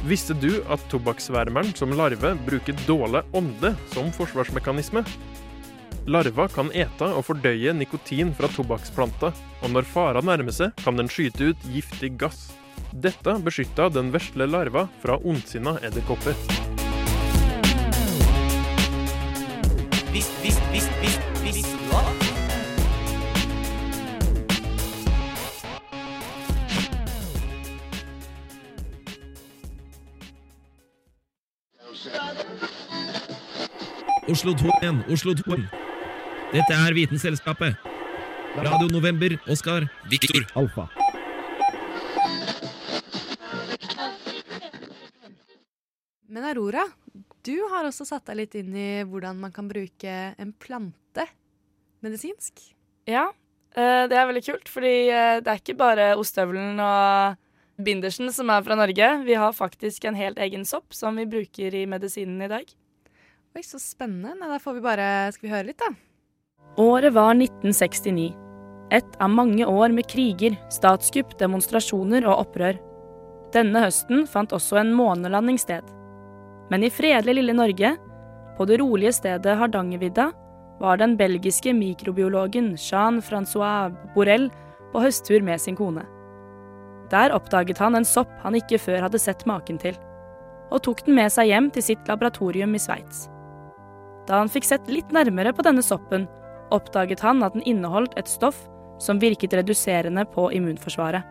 Visste 0.06 0.36
du 0.38 0.60
at? 0.70 0.82
Tobakkssvermeren 0.90 1.72
som 1.74 1.90
larve 1.98 2.36
bruker 2.46 2.76
dårlig 2.86 3.24
ånde 3.34 3.74
som 3.90 4.12
forsvarsmekanisme? 4.14 5.02
Larva 6.06 6.46
kan 6.46 6.70
ete 6.70 7.08
og 7.10 7.24
fordøye 7.26 7.72
nikotin 7.74 8.30
fra 8.38 8.46
tobakksplanta, 8.54 9.32
og 9.62 9.72
når 9.74 9.88
fara 9.90 10.22
nærmer 10.22 10.54
seg, 10.54 10.70
kan 10.84 10.94
den 10.94 11.10
skyte 11.10 11.50
ut 11.50 11.66
giftig 11.74 12.12
gass. 12.20 12.52
Dette 12.94 13.34
beskytter 13.42 13.90
den 13.90 14.12
vesle 14.14 14.46
larva 14.46 14.86
fra 15.02 15.18
ondsinna 15.18 15.74
edderkopper. 15.82 16.38
Visst, 20.14 20.38
visst, 20.44 20.62
visst, 20.70 20.94
vis, 21.02 21.18
Oslo 34.36 34.52
2 34.52 34.68
igjen, 34.82 34.98
Oslo 35.08 35.32
2. 35.32 35.56
Dette 36.52 36.74
er 36.76 36.92
Vitenselskapet. 36.92 37.78
Radio 38.60 38.90
November, 38.92 39.32
Oskar, 39.48 39.86
Viktor, 40.12 40.44
Alfa. 40.60 40.84
Men 46.28 46.50
Aurora, 46.50 46.84
du 47.48 47.54
har 47.72 47.88
også 47.88 48.04
satt 48.04 48.28
deg 48.28 48.42
litt 48.42 48.60
inn 48.60 48.76
i 48.76 48.90
hvordan 49.08 49.40
man 49.40 49.56
kan 49.56 49.72
bruke 49.72 50.20
en 50.36 50.52
plante 50.52 51.24
medisinsk. 52.04 52.60
Ja, 53.08 53.30
eh, 53.72 54.04
det 54.04 54.20
er 54.20 54.28
veldig 54.34 54.46
kult, 54.52 54.68
fordi 54.68 54.96
eh, 55.16 55.40
det 55.40 55.48
er 55.48 55.64
ikke 55.64 55.80
bare 55.80 56.12
ostehøvelen 56.20 56.76
og 56.84 57.40
bindersen 57.80 58.28
som 58.28 58.52
er 58.52 58.68
fra 58.68 58.76
Norge. 58.76 59.14
Vi 59.24 59.44
har 59.46 59.56
faktisk 59.56 60.04
en 60.04 60.20
helt 60.26 60.36
egen 60.36 60.68
sopp 60.68 60.92
som 60.92 61.16
vi 61.16 61.24
bruker 61.24 61.72
i 61.72 61.88
medisinen 61.88 62.44
i 62.44 62.52
dag. 62.52 62.76
Oi, 63.56 63.62
så 63.64 63.78
spennende. 63.80 64.34
Nei, 64.36 64.50
da 64.52 64.58
får 64.60 64.74
vi 64.76 64.80
bare 64.84 65.04
Skal 65.32 65.46
vi 65.46 65.52
høre 65.54 65.70
litt, 65.70 65.80
da? 65.80 65.94
Året 66.76 67.14
var 67.16 67.32
1969. 67.32 68.26
Et 68.92 69.14
av 69.16 69.30
mange 69.32 69.64
år 69.64 69.94
med 69.96 70.04
kriger, 70.12 70.58
statskupp, 70.68 71.30
demonstrasjoner 71.40 72.26
og 72.28 72.42
opprør. 72.42 72.76
Denne 73.54 73.80
høsten 73.80 74.26
fant 74.28 74.52
også 74.52 74.76
en 74.82 74.90
månelanding 74.92 75.56
sted. 75.56 75.86
Men 76.68 76.84
i 76.84 76.90
fredelige 76.92 77.38
lille 77.38 77.54
Norge, 77.56 77.94
på 78.58 78.66
det 78.68 78.76
rolige 78.82 79.14
stedet 79.16 79.54
Hardangervidda, 79.56 80.26
var 80.82 81.00
den 81.00 81.14
belgiske 81.16 81.72
mikrobiologen 81.72 82.74
Jean-Francois 82.76 83.94
Borel 84.12 84.50
på 84.92 85.00
høsttur 85.00 85.40
med 85.46 85.62
sin 85.64 85.78
kone. 85.78 86.04
Der 87.08 87.32
oppdaget 87.32 87.80
han 87.80 87.96
en 87.96 88.04
sopp 88.04 88.36
han 88.44 88.58
ikke 88.60 88.82
før 88.84 89.06
hadde 89.06 89.22
sett 89.22 89.46
maken 89.48 89.80
til, 89.80 89.96
og 90.68 90.84
tok 90.84 91.06
den 91.08 91.16
med 91.16 91.32
seg 91.32 91.48
hjem 91.54 91.70
til 91.72 91.86
sitt 91.88 92.12
laboratorium 92.12 92.76
i 92.76 92.82
Sveits. 92.84 93.24
Da 94.26 94.40
han 94.42 94.50
fikk 94.50 94.66
sett 94.66 94.88
litt 94.90 95.12
nærmere 95.14 95.52
på 95.54 95.64
denne 95.66 95.84
soppen, 95.86 96.26
oppdaget 96.74 97.22
han 97.22 97.44
at 97.46 97.54
den 97.54 97.64
inneholdt 97.66 98.16
et 98.18 98.30
stoff 98.30 98.58
som 99.02 99.20
virket 99.22 99.54
reduserende 99.54 100.24
på 100.32 100.48
immunforsvaret. 100.56 101.22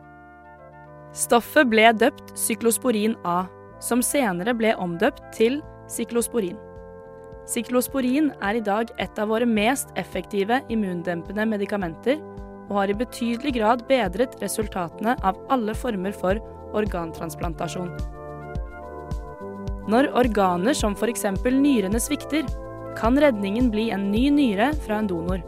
Stoffet 1.15 1.67
ble 1.71 1.89
døpt 1.95 2.33
syklosporin 2.39 3.15
A, 3.27 3.45
som 3.83 4.01
senere 4.03 4.55
ble 4.55 4.73
omdøpt 4.79 5.23
til 5.35 5.61
siklosporin. 5.91 6.57
Siklosporin 7.47 8.31
er 8.41 8.57
i 8.57 8.63
dag 8.63 8.89
et 8.99 9.19
av 9.21 9.29
våre 9.29 9.45
mest 9.45 9.91
effektive 9.99 10.61
immundempende 10.73 11.45
medikamenter 11.45 12.17
og 12.65 12.79
har 12.79 12.91
i 12.91 12.97
betydelig 12.97 13.53
grad 13.59 13.85
bedret 13.89 14.35
resultatene 14.41 15.13
av 15.23 15.37
alle 15.53 15.75
former 15.77 16.15
for 16.15 16.41
organtransplantasjon. 16.75 17.91
Når 19.85 20.09
organer 20.17 20.73
som 20.73 20.95
f.eks. 20.97 21.27
nyrene 21.45 22.01
svikter, 22.01 22.47
kan 22.97 23.19
redningen 23.19 23.69
bli 23.73 23.89
en 23.95 24.09
ny 24.11 24.29
nyre 24.31 24.71
fra 24.85 24.99
en 25.01 25.07
donor. 25.07 25.43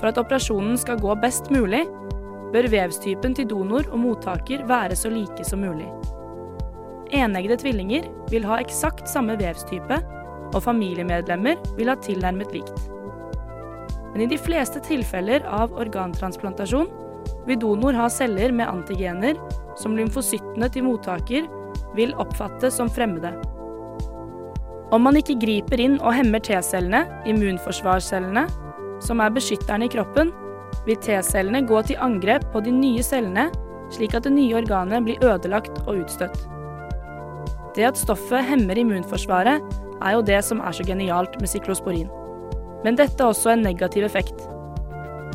For 0.00 0.10
at 0.10 0.20
operasjonen 0.20 0.78
skal 0.80 1.00
gå 1.00 1.14
best 1.22 1.50
mulig, 1.52 1.84
bør 2.54 2.70
vevstypen 2.72 3.36
til 3.36 3.48
donor 3.50 3.86
og 3.90 4.00
mottaker 4.02 4.64
være 4.68 4.96
så 4.98 5.12
like 5.12 5.44
som 5.46 5.62
mulig. 5.62 5.88
Eneggede 7.14 7.58
tvillinger 7.60 8.06
vil 8.30 8.46
ha 8.46 8.60
eksakt 8.62 9.10
samme 9.10 9.36
vevstype, 9.38 10.00
og 10.50 10.62
familiemedlemmer 10.64 11.60
vil 11.78 11.90
ha 11.90 11.98
tilnærmet 12.02 12.50
likt. 12.54 12.88
Men 14.10 14.24
i 14.24 14.30
de 14.30 14.38
fleste 14.40 14.82
tilfeller 14.82 15.44
av 15.46 15.76
organtransplantasjon 15.78 16.90
vil 17.46 17.60
donor 17.62 17.94
ha 17.98 18.08
celler 18.10 18.50
med 18.54 18.66
antigener 18.66 19.38
som 19.78 19.94
lymfocyttene 19.98 20.70
til 20.74 20.86
mottaker 20.88 21.46
vil 21.94 22.14
oppfatte 22.18 22.70
som 22.74 22.90
fremmede. 22.90 23.32
Om 24.90 25.04
man 25.06 25.18
ikke 25.20 25.38
griper 25.38 25.78
inn 25.78 26.00
og 26.00 26.16
hemmer 26.16 26.42
T-cellene, 26.42 27.04
immunforsvarscellene, 27.30 28.48
som 29.00 29.20
er 29.22 29.34
beskytterne 29.34 29.86
i 29.86 29.92
kroppen, 29.92 30.32
vil 30.86 30.98
T-cellene 30.98 31.62
gå 31.68 31.82
til 31.86 32.00
angrep 32.02 32.48
på 32.50 32.62
de 32.64 32.72
nye 32.74 33.04
cellene, 33.06 33.48
slik 33.94 34.16
at 34.18 34.26
det 34.26 34.34
nye 34.34 34.56
organet 34.58 35.06
blir 35.06 35.22
ødelagt 35.22 35.78
og 35.84 36.02
utstøtt. 36.02 36.34
Det 37.76 37.86
at 37.86 38.00
stoffet 38.00 38.42
hemmer 38.48 38.78
immunforsvaret, 38.82 39.62
er 40.00 40.16
jo 40.16 40.24
det 40.26 40.40
som 40.42 40.62
er 40.64 40.74
så 40.74 40.82
genialt 40.86 41.36
med 41.38 41.52
siklosporin. 41.52 42.08
Men 42.82 42.96
dette 42.98 43.20
er 43.20 43.30
også 43.30 43.52
en 43.52 43.62
negativ 43.62 44.06
effekt. 44.08 44.42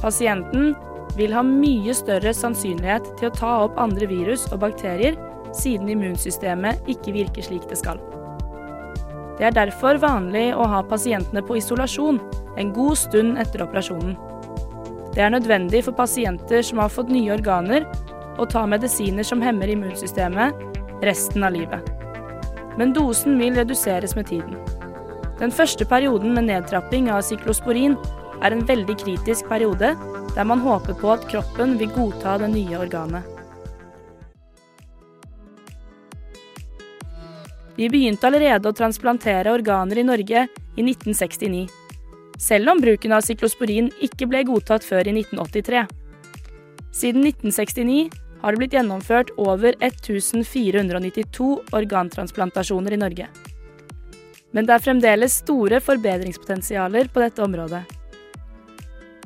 Pasienten 0.01 0.73
vil 1.15 1.35
ha 1.37 1.45
mye 1.45 1.93
større 1.95 2.33
sannsynlighet 2.35 3.07
til 3.21 3.29
å 3.29 3.35
ta 3.37 3.53
opp 3.67 3.79
andre 3.79 4.09
virus 4.11 4.49
og 4.51 4.65
bakterier, 4.65 5.15
siden 5.55 5.93
immunsystemet 5.93 6.89
ikke 6.91 7.15
virker 7.15 7.45
slik 7.45 7.69
det 7.69 7.79
skal. 7.79 8.01
Det 9.35 9.49
er 9.49 9.55
derfor 9.55 9.99
vanlig 9.99 10.47
å 10.55 10.67
ha 10.71 10.79
pasientene 10.87 11.43
på 11.43 11.57
isolasjon 11.59 12.21
en 12.59 12.71
god 12.75 12.99
stund 12.99 13.39
etter 13.41 13.65
operasjonen. 13.65 14.15
Det 15.15 15.23
er 15.23 15.31
nødvendig 15.31 15.83
for 15.85 15.95
pasienter 15.95 16.63
som 16.63 16.79
har 16.83 16.91
fått 16.91 17.11
nye 17.11 17.33
organer, 17.35 17.87
å 18.35 18.47
ta 18.51 18.65
medisiner 18.67 19.23
som 19.23 19.43
hemmer 19.43 19.71
immunsystemet 19.71 21.03
resten 21.03 21.43
av 21.47 21.55
livet. 21.55 21.91
Men 22.79 22.91
dosen 22.95 23.37
vil 23.39 23.55
reduseres 23.55 24.15
med 24.15 24.27
tiden. 24.27 24.59
Den 25.39 25.51
første 25.51 25.87
perioden 25.87 26.35
med 26.35 26.49
nedtrapping 26.49 27.07
av 27.11 27.23
siklosporin 27.27 27.95
er 28.43 28.55
en 28.55 28.65
veldig 28.67 28.97
kritisk 29.03 29.47
periode, 29.51 29.95
der 30.35 30.47
man 30.47 30.63
håper 30.63 30.95
på 30.99 31.15
at 31.15 31.27
kroppen 31.31 31.77
vil 31.79 31.91
godta 31.95 32.37
det 32.43 32.51
nye 32.55 32.79
organet. 32.79 33.34
Vi 37.75 37.89
begynte 37.91 38.27
allerede 38.29 38.71
å 38.71 38.75
transplantere 38.75 39.51
organer 39.51 39.99
i 39.99 40.07
Norge 40.07 40.47
i 40.75 40.83
1969 40.83 41.65
selv 42.37 42.69
om 42.69 42.81
bruken 42.81 43.13
av 43.15 43.23
siklosporin 43.25 43.89
ikke 44.03 44.27
ble 44.29 44.43
godtatt 44.47 44.85
før 44.85 45.07
i 45.07 45.15
1983. 45.15 45.85
Siden 46.95 47.25
1969 47.27 48.09
har 48.41 48.53
det 48.53 48.61
blitt 48.61 48.75
gjennomført 48.77 49.31
over 49.41 49.75
1492 49.83 51.49
organtransplantasjoner 51.75 52.95
i 52.95 53.01
Norge. 53.01 53.27
Men 54.55 54.67
det 54.67 54.75
er 54.75 54.83
fremdeles 54.83 55.39
store 55.41 55.81
forbedringspotensialer 55.83 57.09
på 57.11 57.23
dette 57.23 57.43
området. 57.43 57.83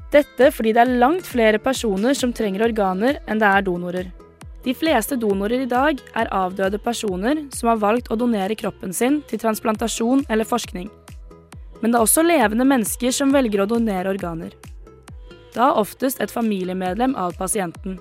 Dette 0.09 0.49
fordi 0.55 0.73
det 0.73 0.81
er 0.81 0.99
langt 1.01 1.27
flere 1.27 1.59
personer 1.61 2.17
som 2.17 2.33
trenger 2.33 2.65
organer 2.65 3.19
enn 3.29 3.41
det 3.41 3.49
er 3.49 3.65
donorer. 3.65 4.09
De 4.63 4.73
fleste 4.75 5.15
donorer 5.15 5.63
i 5.63 5.69
dag 5.69 6.01
er 6.19 6.31
avdøde 6.35 6.81
personer 6.83 7.45
som 7.55 7.71
har 7.71 7.79
valgt 7.79 8.09
å 8.11 8.17
donere 8.19 8.57
kroppen 8.59 8.91
sin 8.93 9.21
til 9.29 9.39
transplantasjon 9.39 10.25
eller 10.27 10.47
forskning. 10.47 10.89
Men 11.79 11.93
det 11.93 11.99
er 11.99 12.03
også 12.03 12.25
levende 12.25 12.67
mennesker 12.67 13.15
som 13.15 13.31
velger 13.31 13.63
å 13.63 13.69
donere 13.71 14.11
organer. 14.11 14.51
Da 15.55 15.71
oftest 15.79 16.19
et 16.19 16.33
familiemedlem 16.33 17.15
av 17.15 17.37
pasienten. 17.39 17.97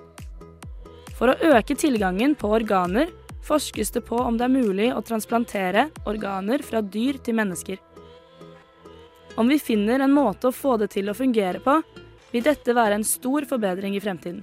For 1.14 1.30
å 1.30 1.54
øke 1.54 1.78
tilgangen 1.78 2.34
på 2.38 2.50
organer 2.58 3.12
forskes 3.46 3.94
det 3.94 4.02
på 4.10 4.18
om 4.18 4.36
det 4.38 4.48
er 4.48 4.54
mulig 4.54 4.90
å 4.92 5.02
transplantere 5.06 5.88
organer 6.10 6.62
fra 6.66 6.82
dyr 6.82 7.22
til 7.22 7.38
mennesker. 7.38 7.78
Om 9.38 9.48
vi 9.48 9.62
finner 9.62 10.02
en 10.02 10.14
måte 10.14 10.50
å 10.50 10.54
få 10.54 10.76
det 10.82 10.90
til 10.96 11.08
å 11.10 11.16
fungere 11.16 11.62
på, 11.62 11.78
vil 12.32 12.44
dette 12.44 12.74
være 12.74 12.98
en 12.98 13.06
stor 13.06 13.46
forbedring 13.48 13.94
i 13.94 14.02
fremtiden. 14.02 14.42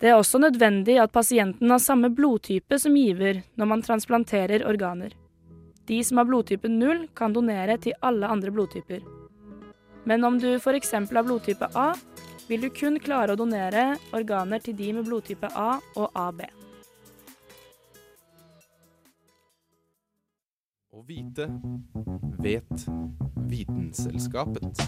Det 0.00 0.10
er 0.10 0.18
også 0.18 0.40
nødvendig 0.42 0.96
at 1.00 1.12
pasienten 1.12 1.70
har 1.70 1.78
samme 1.78 2.10
blodtype 2.10 2.78
som 2.78 2.96
giver 2.98 3.42
når 3.56 3.70
man 3.70 3.82
transplanterer 3.82 4.66
organer. 4.66 5.14
De 5.86 6.00
som 6.04 6.18
har 6.18 6.26
blodtype 6.26 6.68
0, 6.68 7.06
kan 7.16 7.32
donere 7.32 7.76
til 7.78 7.94
alle 8.02 8.26
andre 8.26 8.50
blodtyper. 8.50 9.04
Men 10.04 10.24
om 10.24 10.38
du 10.40 10.48
f.eks. 10.56 10.92
har 10.92 11.22
blodtype 11.22 11.68
A, 11.76 11.92
vil 12.48 12.66
du 12.66 12.70
kun 12.72 12.98
klare 13.00 13.32
å 13.32 13.38
donere 13.38 13.94
organer 14.12 14.60
til 14.64 14.76
de 14.76 14.92
med 14.96 15.06
blodtype 15.08 15.48
A 15.54 15.78
og 15.96 16.10
AB. 16.26 16.44
Å 20.94 21.02
vite 21.08 21.48
vet 22.44 22.86
Vitenselskapet. 23.50 24.84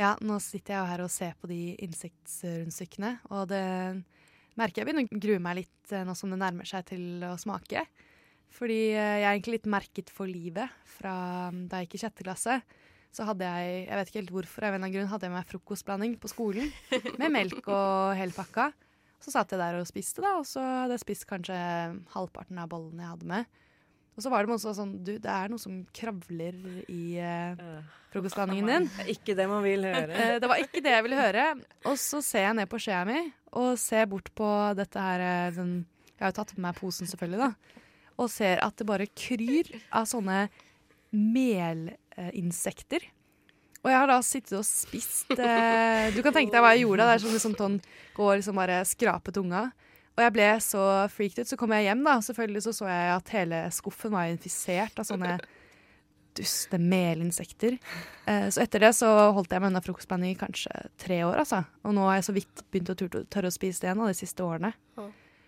Ja, 0.00 0.14
nå 0.24 0.38
sitter 0.40 0.72
jeg 0.72 0.80
jo 0.80 0.88
her 0.88 1.02
og 1.04 1.12
ser 1.12 1.34
på 1.36 1.48
de 1.50 1.74
insektrundstykkene, 1.84 3.18
og 3.36 3.50
det 3.50 3.64
merker 4.56 4.80
jeg 4.80 4.88
begynner 4.88 5.04
å 5.04 5.20
grue 5.20 5.42
meg 5.44 5.58
litt 5.58 5.92
eh, 5.92 6.06
nå 6.08 6.14
som 6.16 6.32
det 6.32 6.38
nærmer 6.40 6.68
seg 6.68 6.86
til 6.88 7.24
å 7.28 7.34
smake. 7.40 7.82
Fordi 8.56 8.78
eh, 8.94 9.18
jeg 9.20 9.26
er 9.26 9.34
egentlig 9.34 9.58
litt 9.58 9.68
merket 9.70 10.12
for 10.12 10.30
livet 10.30 10.72
fra 10.96 11.12
mm, 11.52 11.66
da 11.68 11.80
jeg 11.80 11.90
gikk 11.90 11.98
i 11.98 12.02
sjette 12.06 12.24
klasse. 12.24 12.56
Så 13.12 13.26
hadde 13.26 13.44
jeg, 13.44 13.76
jeg 13.90 13.98
vet 13.98 14.10
ikke 14.10 14.20
helt 14.22 14.34
hvorfor, 14.38 14.66
av 14.66 14.76
en 14.76 14.84
eller 14.84 14.94
grunn 14.94 15.10
hadde 15.10 15.28
jeg 15.28 15.34
med 15.34 15.50
frokostblanding 15.50 16.16
på 16.22 16.30
skolen. 16.32 16.72
Med 17.20 17.34
melk 17.34 17.60
og 17.66 18.16
hele 18.16 18.34
pakka. 18.34 18.70
Så 19.20 19.34
satt 19.34 19.52
jeg 19.52 19.60
der 19.60 19.82
og 19.82 19.88
spiste, 19.90 20.24
da, 20.24 20.38
og 20.40 20.46
så 20.48 20.62
hadde 20.64 20.96
jeg 20.96 21.04
spist 21.04 21.28
kanskje 21.28 21.58
halvparten 22.14 22.60
av 22.62 22.70
bollen 22.72 23.02
jeg 23.02 23.12
hadde 23.12 23.28
med. 23.28 23.60
Og 24.16 24.24
så 24.24 24.32
var 24.32 24.44
det 24.44 24.50
noe 24.50 24.60
sånn 24.60 24.94
Du, 25.06 25.12
det 25.22 25.32
er 25.32 25.50
noe 25.52 25.62
som 25.62 25.80
kravler 25.96 26.56
i 26.90 27.16
eh, 27.22 27.60
frokostblandingen 28.12 28.70
din. 28.70 28.88
Ikke 29.14 29.36
det 29.38 29.46
man 29.50 29.62
vil 29.64 29.86
høre. 29.88 30.10
Uh, 30.10 30.34
det 30.42 30.50
var 30.50 30.62
ikke 30.62 30.82
det 30.84 30.96
jeg 30.96 31.06
ville 31.06 31.20
høre. 31.20 31.46
Og 31.88 31.96
så 32.00 32.22
ser 32.24 32.48
jeg 32.48 32.58
ned 32.58 32.70
på 32.70 32.80
skjea 32.82 33.04
mi 33.08 33.20
og 33.58 33.74
ser 33.82 34.06
bort 34.06 34.28
på 34.38 34.48
dette 34.78 35.02
her 35.02 35.50
den, 35.56 35.70
Jeg 36.14 36.22
har 36.22 36.30
jo 36.30 36.36
tatt 36.36 36.52
med 36.54 36.68
meg 36.68 36.76
posen, 36.78 37.08
selvfølgelig, 37.10 37.48
da. 37.48 37.80
Og 38.20 38.28
ser 38.30 38.60
at 38.62 38.76
det 38.78 38.86
bare 38.86 39.08
kryr 39.10 39.72
av 39.90 40.06
sånne 40.06 40.44
melinsekter. 41.10 43.08
Og 43.80 43.88
jeg 43.88 43.96
har 43.96 44.10
da 44.10 44.18
sittet 44.24 44.56
og 44.58 44.66
spist 44.68 45.30
eh, 45.32 46.10
Du 46.12 46.20
kan 46.24 46.34
tenke 46.36 46.52
deg 46.52 46.60
hva 46.62 46.74
jeg 46.76 46.84
gjorde. 46.84 47.06
Det 47.06 47.14
er 47.14 47.22
sånn 47.22 47.36
liksom 47.36 47.54
sånn, 47.56 47.78
går 48.16 48.40
liksom 48.40 48.60
bare 48.60 48.82
skrape 48.88 49.32
tunga. 49.34 49.70
Og 50.20 50.26
jeg 50.26 50.36
ble 50.36 50.50
så 50.60 50.84
freaked 51.08 51.40
ut. 51.40 51.48
Så 51.48 51.56
kom 51.56 51.72
jeg 51.72 51.88
hjem, 51.88 52.04
da. 52.04 52.18
Selvfølgelig 52.20 52.62
så, 52.66 52.74
så 52.76 52.90
jeg 52.90 53.14
at 53.14 53.32
hele 53.32 53.62
skuffen 53.72 54.12
var 54.12 54.28
infisert 54.28 55.00
av 55.00 55.08
sånne 55.08 55.38
duste 56.36 56.78
melinsekter. 56.78 57.78
Eh, 58.28 58.46
så 58.52 58.62
etter 58.62 58.84
det 58.84 58.92
så 58.98 59.08
holdt 59.34 59.52
jeg 59.52 59.62
meg 59.62 59.72
unna 59.72 59.82
frokostbandet 59.84 60.34
i 60.34 60.38
kanskje 60.38 60.84
tre 61.00 61.22
år, 61.26 61.40
altså. 61.42 61.62
Og 61.88 61.96
nå 61.96 62.04
har 62.06 62.20
jeg 62.20 62.28
så 62.28 62.36
vidt 62.36 62.62
begynt 62.70 62.92
å 62.92 62.98
tørre 63.00 63.50
å 63.50 63.54
spise 63.54 63.82
det 63.82 63.90
igjen 63.90 64.04
de 64.04 64.18
siste 64.18 64.44
årene. 64.44 64.74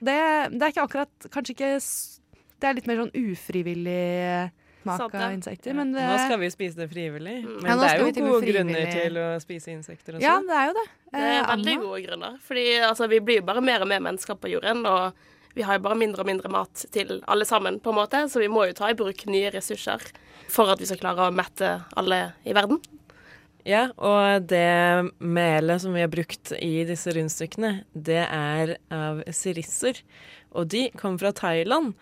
Det, 0.02 0.16
det, 0.50 0.64
er 0.64 0.72
ikke 0.72 0.82
akkurat 0.82 1.26
Kanskje 1.30 1.52
ikke 1.54 1.66
Det 1.78 2.66
er 2.66 2.74
litt 2.74 2.88
mer 2.90 2.96
sånn 3.04 3.12
ufrivillig 3.14 4.06
smak 4.82 5.14
av 5.14 5.32
insekter. 5.32 5.74
Men 5.78 5.92
det, 5.94 6.04
nå 6.06 6.16
skal 6.20 6.40
vi 6.42 6.50
spise 6.52 6.82
det 6.82 6.88
frivillig. 6.92 7.36
Mm. 7.44 7.58
Men 7.60 7.70
ja, 7.70 7.76
det 7.80 7.90
er 7.90 8.02
jo 8.02 8.26
gode 8.28 8.48
grunner 8.48 8.88
til 8.92 9.20
å 9.22 9.26
spise 9.42 9.74
insekter 9.74 10.16
også. 10.18 10.24
Ja, 10.24 10.38
det 10.46 10.56
er 10.58 10.70
jo 10.70 10.78
det. 10.78 10.86
Det 11.12 11.26
er 11.26 11.36
eh, 11.36 11.50
veldig 11.52 11.76
gode 11.82 12.00
grunner. 12.06 12.40
Fordi 12.46 12.66
altså, 12.88 13.10
vi 13.12 13.20
blir 13.24 13.40
jo 13.40 13.46
bare 13.50 13.64
mer 13.64 13.84
og 13.84 13.92
mer 13.92 14.02
mennesker 14.04 14.38
på 14.40 14.52
jorden. 14.52 14.86
Og 14.88 15.54
vi 15.56 15.66
har 15.68 15.78
jo 15.78 15.84
bare 15.84 16.00
mindre 16.00 16.24
og 16.24 16.30
mindre 16.30 16.52
mat 16.52 16.86
til 16.94 17.20
alle 17.30 17.48
sammen, 17.48 17.78
på 17.82 17.92
en 17.92 18.00
måte. 18.00 18.24
Så 18.32 18.42
vi 18.42 18.50
må 18.52 18.66
jo 18.68 18.76
ta 18.78 18.90
i 18.92 18.98
bruk 18.98 19.26
nye 19.30 19.52
ressurser 19.54 20.04
for 20.52 20.72
at 20.72 20.82
vi 20.82 20.88
skal 20.88 21.00
klare 21.02 21.28
å 21.28 21.34
mette 21.34 21.76
alle 21.98 22.24
i 22.48 22.56
verden. 22.56 22.80
Ja, 23.68 23.86
og 23.94 24.48
det 24.50 25.12
melet 25.22 25.84
som 25.84 25.94
vi 25.94 26.02
har 26.02 26.10
brukt 26.10 26.50
i 26.56 26.82
disse 26.88 27.12
rundstykkene, 27.14 27.84
det 27.94 28.24
er 28.24 28.76
av 28.90 29.22
sirisser. 29.30 30.00
Og 30.52 30.66
de 30.72 30.88
kommer 30.98 31.22
fra 31.22 31.32
Thailand. 31.36 31.94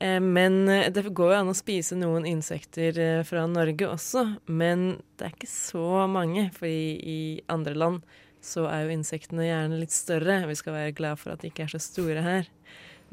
Eh, 0.00 0.20
Men 0.20 0.68
eh, 0.68 0.90
det 0.92 1.04
går 1.14 1.32
jo 1.32 1.38
an 1.40 1.52
å 1.52 1.56
spise 1.56 1.96
noen 1.98 2.26
insekter 2.26 2.98
eh, 2.98 3.22
fra 3.26 3.46
Norge 3.50 3.88
også. 3.88 4.24
Men 4.46 5.00
det 5.18 5.28
er 5.28 5.34
ikke 5.36 5.50
så 5.50 6.06
mange, 6.10 6.50
For 6.56 6.66
i 6.68 7.40
andre 7.48 7.74
land 7.74 8.02
så 8.44 8.66
er 8.68 8.84
jo 8.84 8.92
insektene 8.98 9.46
gjerne 9.46 9.78
litt 9.80 9.94
større. 9.94 10.42
Vi 10.50 10.54
skal 10.58 10.74
være 10.76 10.96
glad 10.98 11.16
for 11.20 11.32
at 11.32 11.40
de 11.40 11.48
ikke 11.48 11.64
er 11.64 11.72
så 11.72 11.80
store 11.80 12.20
her. 12.24 12.50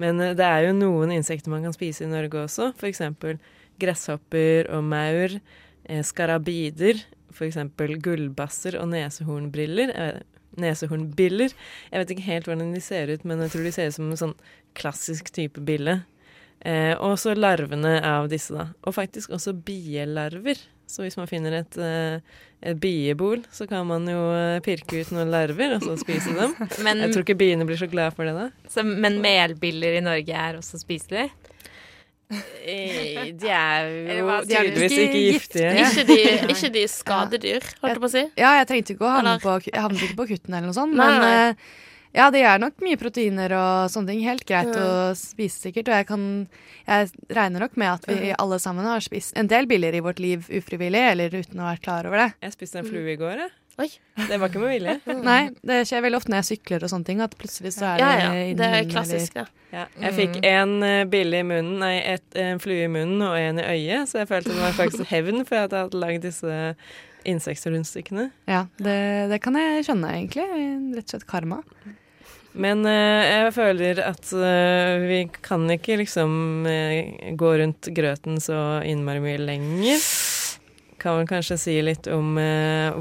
Men 0.02 0.18
det 0.20 0.44
er 0.44 0.66
jo 0.66 0.74
noen 0.76 1.12
insekter 1.14 1.52
man 1.54 1.64
kan 1.64 1.76
spise 1.76 2.04
i 2.04 2.10
Norge 2.12 2.42
også. 2.42 2.72
F.eks. 2.76 3.00
gresshopper 3.80 4.68
og 4.76 4.84
maur. 4.84 5.38
Skarabider. 6.04 7.00
F.eks. 7.32 7.58
gullbasser 8.04 8.76
og 8.82 8.90
nesehornbriller. 8.92 9.94
eh, 9.96 10.20
Nesehornbiller. 10.60 11.54
Jeg 11.94 12.02
vet 12.02 12.10
ikke 12.12 12.28
helt 12.28 12.50
hvordan 12.50 12.74
de 12.76 12.82
ser 12.84 13.08
ut, 13.14 13.24
men 13.24 13.40
jeg 13.46 13.54
tror 13.54 13.64
de 13.64 13.72
ser 13.72 13.88
ut 13.88 13.96
som 13.96 14.10
en 14.12 14.20
sånn 14.20 14.34
klassisk 14.76 15.32
type 15.32 15.64
bille. 15.64 16.02
Eh, 16.62 16.94
og 17.02 17.16
så 17.18 17.34
larvene 17.34 17.96
av 18.06 18.28
disse, 18.30 18.54
da. 18.54 18.68
Og 18.86 18.94
faktisk 18.94 19.32
også 19.34 19.54
bielarver. 19.66 20.60
Så 20.92 21.06
hvis 21.06 21.16
man 21.18 21.30
finner 21.30 21.56
et, 21.62 21.78
eh, 21.80 22.20
et 22.62 22.78
biebol, 22.84 23.42
så 23.56 23.66
kan 23.70 23.88
man 23.88 24.04
jo 24.12 24.20
eh, 24.36 24.60
pirke 24.66 25.00
ut 25.02 25.14
noen 25.16 25.32
larver 25.32 25.78
og 25.78 25.86
så 25.88 25.96
spise 25.98 26.34
dem. 26.38 26.54
Men- 26.86 27.02
jeg 27.06 27.14
tror 27.16 27.24
ikke 27.26 27.38
biene 27.40 27.66
blir 27.66 27.80
så 27.80 27.88
glad 27.90 28.14
for 28.18 28.28
det, 28.28 28.36
da. 28.38 28.50
Så, 28.70 28.84
men 28.86 29.18
melbiller 29.24 29.98
i 29.98 30.04
Norge 30.06 30.36
er 30.36 30.60
også 30.60 30.78
spiselige? 30.84 31.30
Eh, 32.32 33.32
De 33.36 33.50
er 33.52 33.88
jo 34.22 34.28
tydeligvis 34.48 34.94
ikke 34.96 35.22
giftige. 35.26 35.72
Ikke 35.82 36.06
de, 36.08 36.20
ikke 36.54 36.70
de 36.78 36.84
skadedyr, 36.88 37.66
holdt 37.82 37.96
jeg 37.98 38.04
på 38.04 38.08
å 38.08 38.14
si. 38.14 38.24
Ja, 38.40 38.54
jeg 38.62 38.70
trengte 38.70 38.94
ikke 38.96 39.08
å 39.10 39.16
havne 39.18 39.34
på, 39.44 39.56
jeg 39.68 39.82
havnet 39.84 40.06
ikke 40.06 40.20
på 40.22 40.28
kutten 40.36 40.56
eller 40.56 40.70
noe 40.70 40.78
sånt, 40.78 40.96
men 40.96 41.18
nei. 41.26 41.32
eh, 41.50 41.90
ja, 42.14 42.28
det 42.34 42.42
er 42.44 42.60
nok 42.60 42.82
mye 42.84 43.00
proteiner 43.00 43.54
og 43.56 43.92
sånne 43.94 44.12
ting. 44.14 44.22
Helt 44.28 44.46
greit 44.50 44.74
Ja. 44.76 44.82
å 44.84 45.16
spise 45.16 45.68
sikkert, 45.70 45.88
og 45.88 45.96
jeg 46.02 46.08
kan 46.08 46.28
Jeg 46.88 47.12
regner 47.30 47.60
nok 47.62 47.78
med 47.78 47.88
at 47.94 48.06
vi 48.10 48.34
alle 48.38 48.58
sammen 48.60 48.84
har 48.86 49.00
spist 49.06 49.38
en 49.38 49.48
del 49.48 49.68
biller 49.70 49.94
i 49.96 50.02
vårt 50.02 50.20
liv 50.20 50.48
ufrivillig, 50.50 51.04
eller 51.12 51.30
uten 51.30 51.60
å 51.62 51.68
være 51.70 51.82
klar 51.82 52.08
over 52.10 52.18
det. 52.18 52.34
Jeg 52.42 52.54
spiste 52.58 52.80
en 52.82 52.86
flue 52.90 53.14
i 53.14 53.16
går, 53.16 53.38
jeg. 53.38 53.52
Oi. 53.80 53.88
Det 54.28 54.38
var 54.38 54.50
ikke 54.50 54.60
med 54.60 54.74
vilje. 54.76 54.96
Nei, 55.24 55.50
det 55.64 55.78
skjer 55.88 56.02
veldig 56.04 56.18
ofte 56.20 56.30
når 56.34 56.42
jeg 56.42 56.50
sykler 56.58 56.84
og 56.84 56.90
sånne 56.92 57.08
ting, 57.08 57.22
at 57.24 57.38
plutselig 57.40 57.72
så 57.78 57.94
er 57.94 58.02
det 58.02 58.04
Ja, 58.04 58.34
ja. 58.34 58.56
Det 58.60 58.68
er 58.68 58.90
klassisk, 58.92 59.34
det. 59.38 59.46
Ja, 59.72 59.86
jeg 60.04 60.14
fikk 60.18 60.42
en 60.44 60.74
eh, 60.84 61.06
bille 61.08 61.40
i 61.40 61.46
munnen, 61.48 61.78
nei, 61.80 61.94
et, 62.04 62.26
en 62.36 62.60
flue 62.60 62.84
i 62.84 62.92
munnen 62.92 63.24
og 63.24 63.38
en 63.40 63.62
i 63.64 63.64
øyet, 63.72 64.10
så 64.12 64.20
jeg 64.20 64.28
følte 64.28 64.52
det 64.52 64.60
var 64.60 64.76
faktisk 64.76 65.08
hevn 65.14 65.46
for 65.48 65.62
at 65.64 65.72
jeg 65.72 65.86
hadde 65.88 66.02
lagd 66.04 66.26
disse 66.28 66.58
insektrundstykkene. 67.32 68.28
Ja, 68.50 68.66
det, 68.82 68.98
det 69.32 69.40
kan 69.44 69.56
jeg 69.56 69.86
skjønne, 69.88 70.12
egentlig. 70.18 70.46
Rett 70.98 71.08
og 71.08 71.16
slett 71.16 71.28
karma. 71.30 71.62
Men 72.54 72.84
eh, 72.90 73.28
jeg 73.30 73.54
føler 73.56 74.02
at 74.04 74.32
eh, 74.36 75.06
vi 75.06 75.20
kan 75.44 75.64
ikke 75.72 76.00
liksom 76.02 76.66
eh, 76.68 77.32
gå 77.40 77.54
rundt 77.62 77.92
grøten 77.96 78.42
så 78.44 78.82
innmari 78.88 79.24
mye 79.24 79.40
lenger. 79.40 80.04
Kan 81.02 81.22
vel 81.22 81.30
kanskje 81.32 81.58
si 81.58 81.78
litt 81.82 82.06
om 82.14 82.36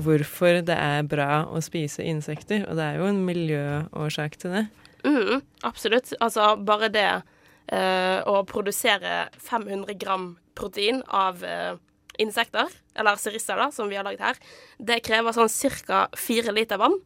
hvorfor 0.00 0.62
det 0.64 0.72
er 0.72 1.02
bra 1.04 1.42
å 1.52 1.60
spise 1.60 2.06
insekter. 2.08 2.62
Og 2.70 2.78
det 2.78 2.86
er 2.86 2.96
jo 2.96 3.10
en 3.10 3.20
miljøårsak 3.26 4.38
til 4.40 4.54
det. 4.56 4.62
Mm, 5.04 5.42
absolutt. 5.68 6.14
Altså 6.20 6.54
bare 6.64 6.88
det 6.92 7.10
eh, 7.10 8.18
å 8.24 8.40
produsere 8.48 9.28
500 9.36 9.98
gram 10.00 10.32
protein 10.58 11.02
av 11.06 11.44
eh, 11.44 11.74
insekter, 12.20 12.68
eller 12.98 13.20
sirisser, 13.20 13.56
da, 13.60 13.70
som 13.72 13.88
vi 13.88 13.96
har 13.98 14.06
lagd 14.06 14.22
her, 14.22 14.40
det 14.78 15.00
krever 15.06 15.36
sånn 15.36 15.52
ca. 15.86 16.06
fire 16.18 16.52
liter 16.56 16.80
vann. 16.80 16.98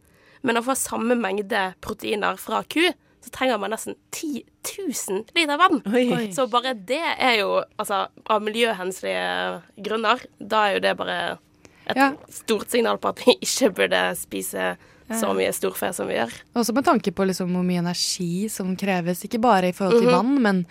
Men 0.45 0.61
å 0.61 0.65
få 0.67 0.75
samme 0.77 1.17
mengde 1.17 1.75
proteiner 1.85 2.37
fra 2.41 2.63
ku, 2.69 2.83
så 3.25 3.31
trenger 3.33 3.57
man 3.59 3.73
nesten 3.73 3.95
10 4.13 4.43
000 5.09 5.23
liter 5.35 5.57
vann. 5.57 5.81
Oi. 5.89 6.29
Så 6.37 6.45
bare 6.53 6.75
det 6.77 7.01
er 7.17 7.39
jo, 7.41 7.63
altså 7.81 8.03
av 8.29 8.43
miljøhensynlige 8.45 9.63
grunner, 9.87 10.21
da 10.39 10.67
er 10.69 10.75
jo 10.77 10.83
det 10.85 10.97
bare 11.01 11.39
et 11.87 11.97
Ja. 11.97 12.11
stort 12.31 12.71
signal 12.71 12.99
på 13.01 13.09
at 13.09 13.23
vi 13.25 13.35
ikke 13.41 13.73
burde 13.75 14.03
spise 14.17 14.77
så 15.11 15.33
mye 15.37 15.53
storfe 15.53 15.91
som 15.95 16.09
vi 16.09 16.15
gjør. 16.17 16.33
Også 16.57 16.73
med 16.75 16.85
tanke 16.85 17.13
på 17.13 17.27
liksom 17.29 17.51
hvor 17.53 17.65
mye 17.65 17.81
energi 17.83 18.49
som 18.49 18.75
kreves, 18.77 19.25
ikke 19.25 19.41
bare 19.41 19.69
i 19.69 19.73
forhold 19.73 20.01
til 20.01 20.09
Mhm. 20.11 20.17
vann, 20.17 20.43
men 20.43 20.67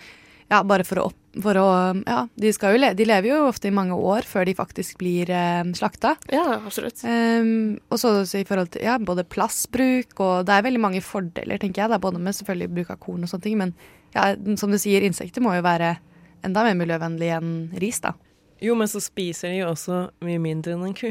ja, 0.50 0.62
bare 0.62 0.84
for 0.84 0.96
å, 0.96 1.04
opp, 1.06 1.14
for 1.42 1.58
å 1.58 1.68
Ja, 2.04 2.24
de, 2.38 2.52
skal 2.54 2.74
jo 2.74 2.82
le, 2.82 2.92
de 2.96 3.06
lever 3.08 3.32
jo 3.32 3.40
ofte 3.48 3.68
i 3.70 3.74
mange 3.74 3.96
år 3.96 4.26
før 4.28 4.46
de 4.48 4.54
faktisk 4.56 4.98
blir 5.00 5.30
eh, 5.32 5.64
slakta. 5.76 6.14
Ja, 6.32 6.60
absolutt. 6.60 7.02
Um, 7.06 7.76
og 7.90 8.00
så 8.00 8.14
i 8.38 8.46
forhold 8.46 8.74
til 8.74 8.86
ja, 8.86 8.96
både 8.98 9.26
plassbruk, 9.26 10.14
og 10.20 10.46
det 10.48 10.56
er 10.56 10.66
veldig 10.66 10.82
mange 10.82 11.02
fordeler, 11.04 11.58
tenker 11.62 11.84
jeg. 11.84 11.94
Da, 11.94 12.00
både 12.02 12.22
med 12.22 12.36
selvfølgelig 12.36 12.74
bruk 12.76 12.94
av 12.94 13.00
korn 13.02 13.26
og 13.26 13.32
sånne 13.32 13.46
ting, 13.48 13.58
men 13.60 13.74
ja, 14.14 14.30
som 14.60 14.70
du 14.70 14.78
sier, 14.80 15.06
insekter 15.06 15.42
må 15.44 15.56
jo 15.56 15.66
være 15.66 15.96
enda 16.44 16.64
mer 16.66 16.78
miljøvennlig 16.78 17.32
enn 17.38 17.52
ris, 17.82 18.00
da. 18.04 18.14
Jo, 18.62 18.76
men 18.78 18.88
så 18.90 19.02
spiser 19.02 19.50
de 19.50 19.62
jo 19.62 19.72
også 19.72 20.06
mye 20.24 20.40
mindre 20.42 20.76
enn 20.76 20.86
en 20.86 20.96
ku. 20.96 21.10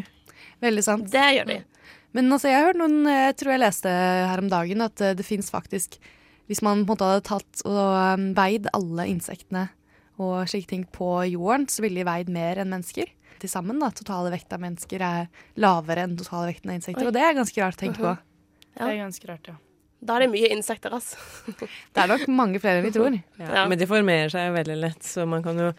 Veldig 0.63 0.83
sant. 0.85 1.09
Det 1.11 1.29
gjør 1.37 1.49
de. 1.49 1.61
Men 2.13 2.29
altså, 2.31 2.49
jeg 2.49 2.59
har 2.59 2.67
hørt 2.69 2.77
noen 2.77 3.07
Jeg 3.09 3.35
tror 3.39 3.55
jeg 3.55 3.61
leste 3.63 3.89
her 3.89 4.41
om 4.43 4.49
dagen 4.51 4.83
at 4.85 5.01
eh, 5.01 5.15
det 5.17 5.25
fins 5.25 5.47
faktisk 5.49 5.95
Hvis 6.45 6.61
man 6.61 6.83
på 6.85 6.93
en 6.93 6.93
måte 6.93 7.07
hadde 7.09 7.23
tatt 7.25 7.63
og 7.65 7.79
um, 7.79 8.27
veid 8.37 8.69
alle 8.77 9.07
insektene 9.09 9.65
og 10.23 10.47
slike 10.51 10.69
ting 10.71 10.87
på 10.95 11.09
jorden, 11.31 11.67
så 11.71 11.83
ville 11.85 12.01
de 12.01 12.07
veid 12.07 12.31
mer 12.33 12.61
enn 12.63 12.71
mennesker. 12.73 13.11
Til 13.43 13.51
sammen, 13.51 13.81
da. 13.81 13.91
Totale 13.95 14.31
vekt 14.33 14.55
av 14.55 14.63
mennesker 14.63 15.03
er 15.03 15.29
lavere 15.59 16.07
enn 16.07 16.15
totale 16.19 16.49
vekten 16.53 16.71
av 16.71 16.79
insekter. 16.79 17.03
Oi. 17.03 17.11
Og 17.11 17.15
det 17.15 17.23
er 17.27 17.37
ganske 17.37 17.63
rart 17.63 17.77
å 17.79 17.83
tenke 17.83 18.03
på. 18.03 18.15
Ja. 18.15 18.79
Det 18.79 18.89
er 18.89 18.99
ganske 19.03 19.29
rart, 19.29 19.51
ja. 19.51 19.59
Da 20.03 20.17
er 20.17 20.25
det 20.25 20.33
mye 20.33 20.49
insekter, 20.51 20.93
altså. 20.95 21.19
Det 21.93 22.01
er 22.01 22.09
nok 22.11 22.25
mange 22.35 22.59
flere 22.59 22.81
enn 22.81 22.87
vi 22.87 22.91
tror. 22.95 23.15
Ja, 23.39 23.63
Men 23.69 23.79
de 23.79 23.87
formerer 23.87 24.31
seg 24.33 24.51
veldig 24.55 24.75
lett, 24.81 25.05
så 25.07 25.23
man 25.29 25.43
kan 25.45 25.59
jo 25.59 25.69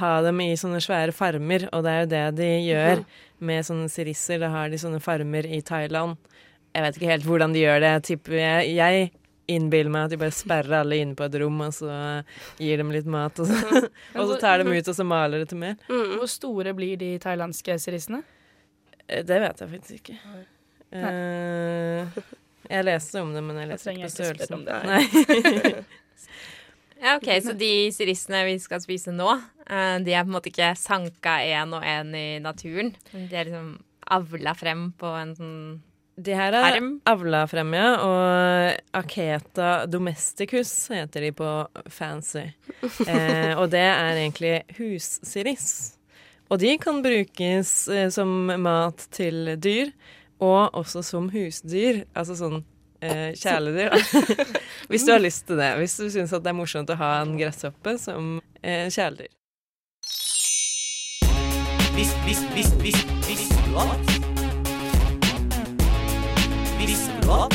ha 0.00 0.10
dem 0.26 0.40
i 0.42 0.50
sånne 0.58 0.80
svære 0.82 1.14
farmer, 1.14 1.68
og 1.72 1.84
det 1.86 1.92
er 1.92 2.00
jo 2.02 2.08
det 2.14 2.24
de 2.40 2.48
gjør 2.66 3.04
med 3.50 3.68
sånne 3.68 3.86
sirisser. 3.92 4.40
Da 4.42 4.50
har 4.54 4.72
de 4.72 4.80
sånne 4.82 5.00
farmer 5.02 5.46
i 5.46 5.60
Thailand. 5.62 6.18
Jeg 6.74 6.84
vet 6.84 6.98
ikke 6.98 7.12
helt 7.12 7.28
hvordan 7.28 7.54
de 7.54 7.62
gjør 7.62 7.84
det. 7.84 7.92
Jeg, 8.34 8.74
jeg 8.74 9.10
innbiller 9.48 9.90
meg 9.92 10.06
at 10.08 10.12
de 10.12 10.18
bare 10.20 10.34
sperrer 10.36 10.80
alle 10.82 10.98
inne 11.02 11.16
på 11.18 11.24
et 11.24 11.36
rom, 11.40 11.60
og 11.64 11.72
så 11.74 11.92
gir 12.60 12.80
dem 12.82 12.92
litt 12.94 13.08
mat, 13.08 13.38
og 13.40 13.48
så, 13.48 13.82
og 14.18 14.32
så 14.32 14.40
tar 14.42 14.62
dem 14.62 14.72
ut, 14.74 14.88
og 14.92 14.96
så 14.98 15.06
maler 15.08 15.44
det 15.44 15.50
til 15.52 15.62
mer. 15.62 15.78
Mm. 15.88 16.18
Hvor 16.18 16.30
store 16.30 16.74
blir 16.76 17.00
de 17.00 17.14
thailandske 17.22 17.78
sirissene? 17.80 18.22
Eh, 19.06 19.24
Det 19.24 19.40
vet 19.44 19.64
jeg 19.64 19.72
faktisk 19.72 20.02
ikke. 20.02 20.18
Uh, 20.88 22.20
jeg 22.68 22.84
leste 22.88 23.20
om 23.20 23.32
det, 23.36 23.42
men 23.44 23.58
jeg 23.62 23.70
leste 23.72 23.88
trenger 23.90 24.06
ikke 24.06 24.12
på 24.12 24.18
størrelsen. 24.18 24.68
det. 24.68 24.82
Nei. 24.92 25.74
Ja, 26.98 27.12
OK, 27.14 27.28
så 27.44 27.52
de 27.54 27.92
sirissene 27.94 28.40
vi 28.48 28.56
skal 28.58 28.80
spise 28.82 29.12
nå, 29.14 29.28
eh, 29.70 29.98
de 30.02 30.14
er 30.18 30.24
på 30.24 30.32
en 30.32 30.34
måte 30.34 30.50
ikke 30.50 30.72
sanka 30.74 31.36
én 31.46 31.70
og 31.76 31.84
én 31.86 32.10
i 32.18 32.40
naturen. 32.42 32.90
De 33.12 33.28
er 33.38 33.46
liksom 33.46 33.68
avla 34.10 34.54
frem 34.58 34.88
på 34.98 35.12
en 35.14 35.34
sånn 35.38 35.60
De 36.18 36.34
her 36.34 36.52
er 36.52 36.72
Farm. 36.74 36.88
avla 37.06 37.44
frem, 37.46 37.74
ja. 37.78 37.90
Og 38.02 38.96
Aketa 38.98 39.86
domesticus 39.86 40.72
heter 40.90 41.28
de 41.28 41.34
på 41.36 41.52
fancy. 41.86 42.48
Eh, 43.08 43.54
og 43.58 43.70
det 43.72 43.82
er 43.82 44.18
egentlig 44.18 44.54
hussiris. 44.78 45.68
Og 46.48 46.60
de 46.62 46.74
kan 46.80 47.02
brukes 47.04 47.72
eh, 47.92 48.08
som 48.10 48.50
mat 48.62 49.06
til 49.14 49.54
dyr, 49.62 49.92
og 50.40 50.74
også 50.78 51.02
som 51.06 51.30
husdyr. 51.32 52.04
Altså 52.14 52.38
sånn 52.38 52.60
eh, 53.00 53.32
kjæledyr. 53.38 53.94
hvis 54.90 55.06
du 55.06 55.14
har 55.14 55.22
lyst 55.22 55.46
til 55.48 55.60
det. 55.60 55.72
Hvis 55.80 55.98
du 56.00 56.08
syns 56.10 56.34
det 56.34 56.52
er 56.52 56.58
morsomt 56.58 56.90
å 56.94 56.98
ha 56.98 57.14
en 57.22 57.36
gresshoppe 57.40 57.98
som 58.02 58.38
eh, 58.62 58.88
kjæledyr. 58.90 59.34
Hvis, 61.98 62.14
hvis, 62.24 62.44
hvis, 62.54 62.70
hvis, 62.78 63.02
visste 63.26 64.07
at? 67.32 67.54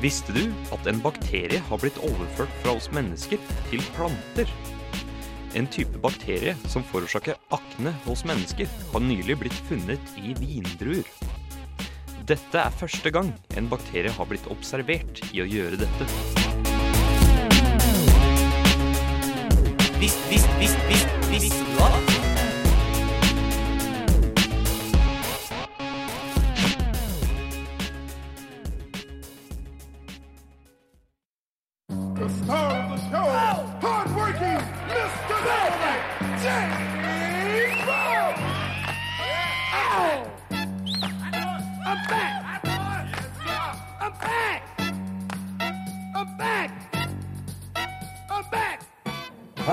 Visste 0.00 0.32
du 0.32 0.46
at? 0.72 0.86
En 0.88 1.00
bakterie 1.04 1.60
har 1.68 1.80
blitt 1.82 1.98
overført 2.00 2.52
fra 2.62 2.76
oss 2.78 2.88
mennesker 2.94 3.40
til 3.68 3.82
planter? 3.96 4.48
En 5.58 5.66
type 5.66 5.98
bakterie 6.00 6.54
som 6.70 6.84
forårsaker 6.86 7.36
akne 7.52 7.92
hos 8.06 8.22
mennesker, 8.28 8.70
har 8.92 9.02
nylig 9.02 9.36
blitt 9.42 9.60
funnet 9.68 10.14
i 10.22 10.32
vindruer. 10.38 11.06
Dette 12.30 12.62
er 12.62 12.78
første 12.78 13.10
gang 13.10 13.32
en 13.58 13.68
bakterie 13.68 14.12
har 14.14 14.30
blitt 14.30 14.46
observert 14.52 15.24
i 15.34 15.42
å 15.42 15.48
gjøre 15.50 15.80
dette. 15.82 16.08
Visst, 20.00 20.22
visst, 20.30 20.48
visst, 20.62 20.88
visst, 20.88 21.30
visst, 21.34 21.60
du 21.76 22.19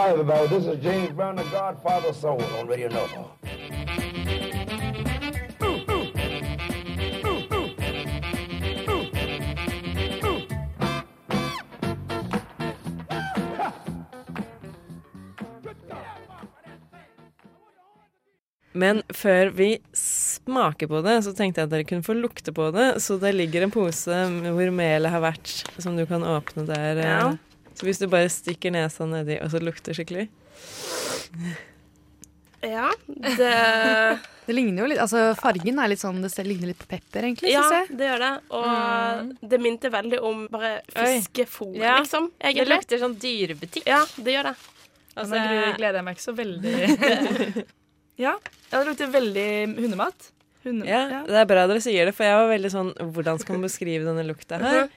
Hi, 0.07 0.13
everybody. 0.13 0.47
This 0.47 0.65
is 0.65 0.81
James 0.81 1.11
Brown, 1.11 1.35
the 1.35 1.43
Godfather 1.51 2.07
of 2.07 2.15
Soul 2.15 2.41
on 2.57 2.65
Radio 2.65 2.87
Nova. 2.87 3.25
Men 18.71 19.03
før 19.09 19.49
vi 19.49 19.79
smaker 19.93 20.87
på 20.87 21.01
det, 21.01 21.17
så 21.25 21.33
tenkte 21.35 21.59
jeg 21.59 21.67
at 21.67 21.73
dere 21.73 21.83
kunne 21.83 22.07
få 22.07 22.15
lukte 22.15 22.55
på 22.55 22.69
det. 22.71 23.01
Så 23.03 23.19
det 23.19 23.33
ligger 23.35 23.67
en 23.67 23.75
pose 23.75 24.23
hvor 24.55 24.71
melet 24.71 25.11
har 25.11 25.25
vært, 25.27 25.51
som 25.75 25.99
du 25.99 26.05
kan 26.07 26.23
åpne 26.23 26.63
der. 26.71 27.03
eh. 27.03 27.11
Ja. 27.11 27.27
Så 27.77 27.85
hvis 27.85 27.99
du 28.01 28.07
bare 28.09 28.29
stikker 28.33 28.73
nesa 28.73 29.05
nedi 29.05 29.37
og 29.43 29.51
så 29.53 29.61
lukter 29.61 29.93
skikkelig 29.97 30.27
Ja, 32.65 32.89
det 33.13 33.53
Det 34.47 34.55
ligner 34.55 34.85
jo 34.85 34.87
litt, 34.93 34.99
altså 35.03 35.33
Fargen 35.35 35.79
er 35.83 35.89
litt 35.91 35.99
sånn, 35.99 36.21
det 36.23 36.31
ligner 36.47 36.69
litt 36.71 36.79
på 36.79 36.87
pepper, 36.87 37.25
egentlig. 37.27 37.49
Ja, 37.51 37.65
synes 37.67 37.89
jeg. 37.89 37.97
det 37.99 38.05
gjør 38.07 38.21
det. 38.23 38.29
Og 38.55 39.49
det 39.51 39.57
minte 39.59 39.89
veldig 39.91 40.21
om 40.23 40.45
bare 40.53 40.69
fiskefôr, 40.95 41.73
Ja, 41.75 41.97
liksom. 41.99 42.29
det 42.39 42.63
lukter 42.69 43.01
sånn 43.01 43.17
dyrebutikk. 43.19 43.83
Ja, 43.91 43.99
det 44.15 44.37
gjør 44.37 44.47
det. 44.47 44.55
Altså, 45.17 45.41
Nå 45.41 45.73
gleder 45.75 45.99
jeg 45.99 46.05
meg 46.07 46.15
ikke 46.15 46.23
så 46.23 46.35
veldig 46.37 46.73
Ja, 48.23 48.33
ja, 48.37 48.71
det 48.71 48.83
lukter 48.87 49.11
veldig 49.17 49.47
hundemat. 49.81 50.29
Hunde, 50.63 50.87
Ja, 50.87 51.03
det 51.27 51.41
er 51.43 51.49
bra 51.51 51.67
dere 51.67 51.83
sier 51.83 52.07
det, 52.07 52.15
for 52.15 52.27
jeg 52.29 52.39
var 52.39 52.47
veldig 52.53 52.71
sånn 52.73 52.93
Hvordan 53.13 53.39
skal 53.43 53.57
man 53.57 53.67
beskrive 53.67 54.07
denne 54.07 54.23
lukta 54.29 54.61
her? 54.63 54.87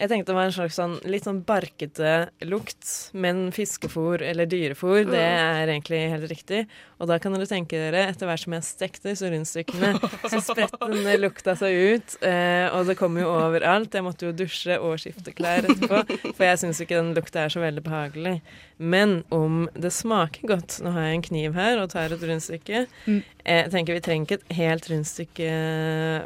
Jeg 0.00 0.08
tenkte 0.08 0.32
det 0.32 0.36
var 0.38 0.48
en 0.48 0.54
slags 0.54 0.78
sånn 0.78 0.94
litt 1.12 1.26
sånn 1.26 1.42
barkete 1.44 2.30
lukt, 2.48 2.88
men 3.12 3.50
fiskefôr 3.52 4.22
eller 4.24 4.48
dyrefôr, 4.48 5.02
det 5.10 5.20
er 5.20 5.68
egentlig 5.68 6.00
helt 6.14 6.30
riktig. 6.30 6.62
Og 6.96 7.10
da 7.10 7.18
kan 7.20 7.36
dere 7.36 7.48
tenke 7.48 7.76
dere, 7.76 8.06
etter 8.08 8.28
hvert 8.28 8.40
som 8.46 8.56
jeg 8.56 8.64
stekte 8.64 9.10
disse 9.10 9.28
rundstykkene, 9.28 9.92
så 10.32 10.40
spredte 10.44 10.88
den 10.88 11.04
lukta 11.20 11.52
seg 11.60 11.76
ut, 11.92 12.16
eh, 12.24 12.72
og 12.72 12.88
det 12.88 12.96
kom 12.96 13.20
jo 13.20 13.28
overalt. 13.28 13.92
Jeg 13.92 14.06
måtte 14.06 14.30
jo 14.30 14.34
dusje 14.36 14.80
og 14.80 14.96
skifte 15.04 15.36
klær 15.36 15.68
etterpå, 15.68 16.02
for 16.30 16.48
jeg 16.48 16.62
syns 16.64 16.80
ikke 16.80 16.96
den 16.96 17.12
lukta 17.16 17.44
er 17.44 17.52
så 17.52 17.60
veldig 17.60 17.84
behagelig. 17.84 18.38
Men 18.80 19.18
om 19.28 19.66
det 19.76 19.92
smaker 19.92 20.48
godt 20.48 20.78
Nå 20.80 20.94
har 20.94 21.10
jeg 21.10 21.18
en 21.18 21.24
kniv 21.26 21.56
her 21.58 21.80
og 21.82 21.90
tar 21.92 22.14
et 22.14 22.22
rundstykke. 22.24 22.86
Mm. 23.04 23.18
Jeg 23.44 23.72
tenker 23.74 23.98
vi 23.98 24.04
trenger 24.06 24.24
ikke 24.24 24.38
et 24.40 24.54
helt 24.56 24.88
rundstykke 24.88 25.50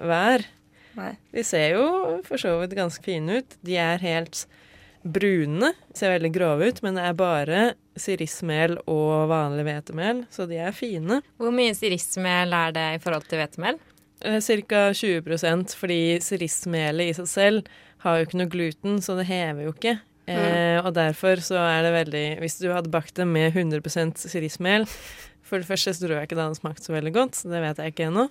hver. 0.07 0.47
Nei. 0.99 1.15
De 1.35 1.45
ser 1.47 1.75
jo 1.77 1.87
for 2.27 2.41
så 2.41 2.57
vidt 2.61 2.77
ganske 2.79 3.05
fine 3.05 3.41
ut. 3.41 3.57
De 3.67 3.79
er 3.81 4.03
helt 4.05 4.45
brune, 5.05 5.73
ser 5.93 6.15
veldig 6.15 6.31
grove 6.33 6.71
ut, 6.71 6.79
men 6.85 6.97
det 6.97 7.05
er 7.05 7.17
bare 7.19 7.65
sirissmel 8.01 8.79
og 8.91 9.29
vanlig 9.31 9.67
hvetemel, 9.67 10.25
så 10.33 10.47
de 10.51 10.59
er 10.65 10.73
fine. 10.75 11.21
Hvor 11.41 11.53
mye 11.55 11.75
sirissmel 11.77 12.55
er 12.57 12.73
det 12.75 12.87
i 12.97 13.03
forhold 13.03 13.29
til 13.29 13.43
hvetemel? 13.43 13.79
Eh, 14.25 14.41
Ca. 14.41 14.87
20% 14.97 15.77
fordi 15.77 16.01
sirissmelet 16.25 17.13
i 17.13 17.17
seg 17.21 17.29
selv 17.29 17.71
har 18.05 18.19
jo 18.19 18.27
ikke 18.27 18.41
noe 18.41 18.53
gluten, 18.53 18.99
så 19.05 19.17
det 19.19 19.29
hever 19.29 19.67
jo 19.67 19.75
ikke. 19.77 19.99
Eh, 20.25 20.81
og 20.81 20.95
derfor 20.97 21.43
så 21.45 21.59
er 21.61 21.83
det 21.85 21.91
veldig 21.93 22.23
Hvis 22.41 22.55
du 22.57 22.71
hadde 22.73 22.89
bakt 22.89 23.13
det 23.19 23.27
med 23.29 23.53
100% 23.53 24.23
sirismel 24.23 24.87
For 25.45 25.61
det 25.61 25.69
første 25.69 25.93
så 25.93 26.07
tror 26.07 26.15
jeg 26.17 26.31
ikke 26.31 26.39
det 26.39 26.47
hadde 26.47 26.57
smakt 26.57 26.81
så 26.81 26.95
veldig 26.95 27.13
godt, 27.13 27.43
det 27.45 27.61
vet 27.61 27.83
jeg 27.83 27.93
ikke 27.93 28.07
ennå. 28.09 28.25